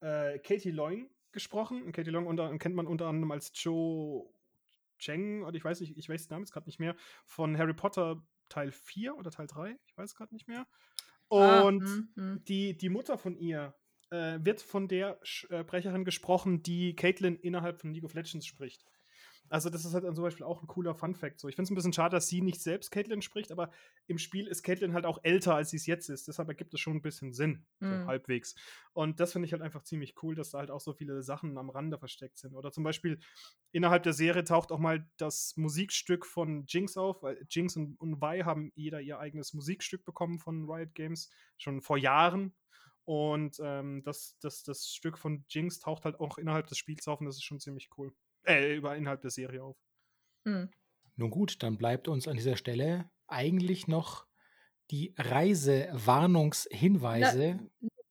[0.02, 1.84] äh, Katie Loing gesprochen.
[1.84, 4.32] Und Katie Loing unter, kennt man unter anderem als Joe
[5.02, 7.74] Cheng, oder ich weiß nicht, ich weiß den Namen jetzt gerade nicht mehr, von Harry
[7.74, 10.68] Potter Teil 4 oder Teil 3, ich weiß gerade nicht mehr.
[11.32, 11.84] Ah, Und
[12.18, 12.38] ah.
[12.48, 13.74] Die, die Mutter von ihr
[14.10, 18.84] äh, wird von der äh, Sprecherin gesprochen, die Caitlin innerhalb von League of Legends spricht.
[19.52, 21.38] Also, das ist halt zum Beispiel auch ein cooler Fun-Fact.
[21.38, 21.50] So.
[21.50, 23.70] Ich finde es ein bisschen schade, dass sie nicht selbst Caitlin spricht, aber
[24.08, 26.30] im Spiel ist Caitlin halt auch älter, als sie es jetzt ist.
[26.30, 27.90] Deshalb ergibt es schon ein bisschen Sinn, mhm.
[27.90, 28.56] so halbwegs.
[28.94, 31.58] Und das finde ich halt einfach ziemlich cool, dass da halt auch so viele Sachen
[31.58, 32.56] am Rande versteckt sind.
[32.56, 33.20] Oder zum Beispiel
[33.74, 38.22] innerhalb der Serie taucht auch mal das Musikstück von Jinx auf, weil Jinx und, und
[38.22, 42.54] Vi haben jeder ihr eigenes Musikstück bekommen von Riot Games, schon vor Jahren.
[43.04, 47.20] Und ähm, das, das, das Stück von Jinx taucht halt auch innerhalb des Spiels auf
[47.20, 48.14] und das ist schon ziemlich cool.
[48.46, 49.78] Äh, über innerhalb der Serie auf.
[50.46, 50.70] Hm.
[51.16, 54.26] Nun gut, dann bleibt uns an dieser Stelle eigentlich noch
[54.90, 57.60] die Reisewarnungshinweise.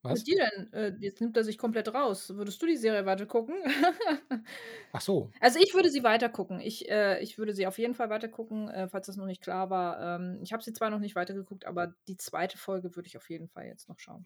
[0.03, 0.21] Was?
[0.21, 0.73] Mit dir denn?
[0.73, 2.35] Äh, jetzt nimmt er sich komplett raus.
[2.35, 3.57] Würdest du die Serie weiter gucken?
[4.93, 5.31] Ach so.
[5.41, 6.59] Also ich würde sie weiter gucken.
[6.61, 9.43] Ich, äh, ich würde sie auf jeden Fall weiter gucken, äh, falls das noch nicht
[9.43, 10.19] klar war.
[10.19, 13.29] Ähm, ich habe sie zwar noch nicht weitergeguckt, aber die zweite Folge würde ich auf
[13.29, 14.25] jeden Fall jetzt noch schauen.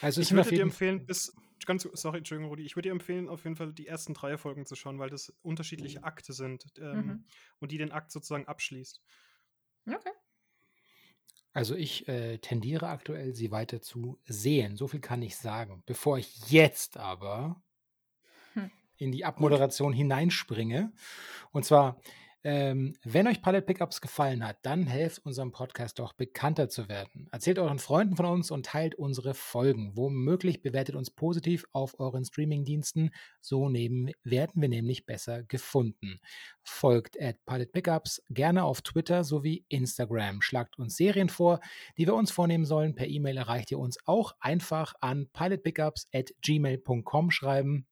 [0.00, 1.34] Also ich würde dir empfehlen, bis
[1.66, 4.64] ganz sorry, Entschuldigung, Rudi, ich würde dir empfehlen, auf jeden Fall die ersten drei Folgen
[4.64, 6.04] zu schauen, weil das unterschiedliche mhm.
[6.04, 7.24] Akte sind ähm, mhm.
[7.58, 9.02] und die den Akt sozusagen abschließt.
[9.88, 10.12] Okay.
[11.56, 14.76] Also ich äh, tendiere aktuell, sie weiter zu sehen.
[14.76, 15.82] So viel kann ich sagen.
[15.86, 17.62] Bevor ich jetzt aber
[18.52, 18.70] hm.
[18.98, 20.92] in die Abmoderation hineinspringe.
[21.52, 21.98] Und zwar
[22.48, 27.26] ähm, wenn euch Palette Pickups gefallen hat, dann helft unserem Podcast doch bekannter zu werden.
[27.32, 29.96] Erzählt euren Freunden von uns und teilt unsere Folgen.
[29.96, 33.10] Womöglich bewertet uns positiv auf euren Streamingdiensten.
[33.40, 36.20] So neben, werden wir nämlich besser gefunden.
[36.62, 40.40] Folgt at Pilot Pickups gerne auf Twitter sowie Instagram.
[40.40, 41.58] Schlagt uns Serien vor,
[41.98, 42.94] die wir uns vornehmen sollen.
[42.94, 47.88] Per E-Mail erreicht ihr uns auch einfach an pilotpickups at gmail.com schreiben.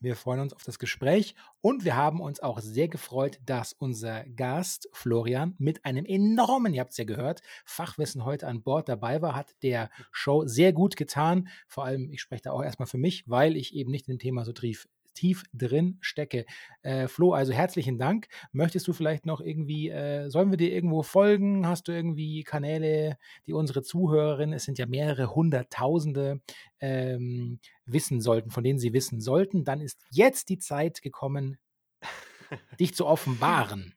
[0.00, 4.24] Wir freuen uns auf das Gespräch und wir haben uns auch sehr gefreut, dass unser
[4.24, 9.22] Gast Florian mit einem enormen, ihr habt es ja gehört, Fachwissen heute an Bord dabei
[9.22, 11.48] war, hat der Show sehr gut getan.
[11.66, 14.20] Vor allem, ich spreche da auch erstmal für mich, weil ich eben nicht in dem
[14.20, 16.44] Thema so tief, tief drin stecke.
[16.82, 18.28] Äh, Flo, also herzlichen Dank.
[18.52, 21.66] Möchtest du vielleicht noch irgendwie, äh, sollen wir dir irgendwo folgen?
[21.66, 26.40] Hast du irgendwie Kanäle, die unsere Zuhörerinnen, es sind ja mehrere Hunderttausende,
[26.80, 29.64] ähm, wissen sollten, von denen sie wissen sollten?
[29.64, 31.58] Dann ist jetzt die Zeit gekommen,
[32.80, 33.94] dich zu offenbaren.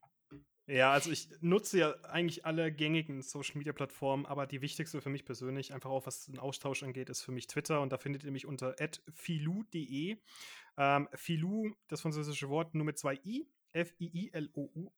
[0.70, 5.74] Ja, also ich nutze ja eigentlich alle gängigen Social-Media-Plattformen, aber die wichtigste für mich persönlich,
[5.74, 8.46] einfach auch was den Austausch angeht, ist für mich Twitter und da findet ihr mich
[8.46, 8.76] unter
[9.14, 10.18] filou.de.
[10.78, 14.92] Ähm, Filou, das französische Wort, nur mit zwei i, F-I-I-L-O-U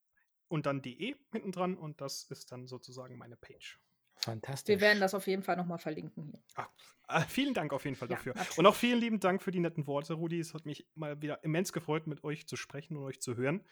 [0.48, 3.78] und dann de hinten dran und das ist dann sozusagen meine Page.
[4.16, 4.74] Fantastisch.
[4.74, 6.42] Wir werden das auf jeden Fall nochmal verlinken hier.
[6.54, 6.68] Ach,
[7.08, 8.36] äh, vielen Dank auf jeden Fall ja, dafür.
[8.36, 8.58] Absolut.
[8.58, 10.38] Und auch vielen lieben Dank für die netten Worte, Rudi.
[10.38, 13.64] Es hat mich mal wieder immens gefreut, mit euch zu sprechen und euch zu hören.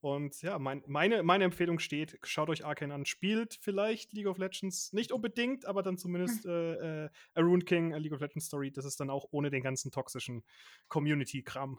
[0.00, 4.38] Und ja, mein, meine, meine Empfehlung steht: schaut euch Arcane an, spielt vielleicht League of
[4.38, 6.50] Legends, nicht unbedingt, aber dann zumindest hm.
[6.50, 8.70] äh, äh, A Rune King, a League of Legends Story.
[8.70, 10.44] Das ist dann auch ohne den ganzen toxischen
[10.88, 11.78] Community-Kram.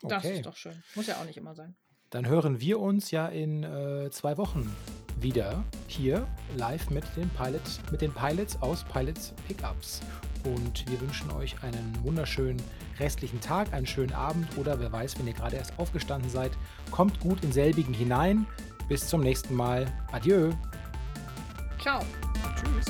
[0.00, 0.14] Okay.
[0.14, 0.80] Das ist doch schön.
[0.94, 1.76] Muss ja auch nicht immer sein.
[2.10, 4.72] Dann hören wir uns ja in äh, zwei Wochen
[5.22, 7.60] wieder hier live mit den, Pilot,
[7.90, 10.00] mit den Pilots aus Pilots Pickups.
[10.44, 12.62] Und wir wünschen euch einen wunderschönen
[12.98, 16.52] restlichen Tag, einen schönen Abend oder wer weiß, wenn ihr gerade erst aufgestanden seid,
[16.90, 18.46] kommt gut in selbigen hinein.
[18.88, 19.86] Bis zum nächsten Mal.
[20.12, 20.52] Adieu.
[21.78, 22.00] Ciao.
[22.56, 22.86] Tschüss.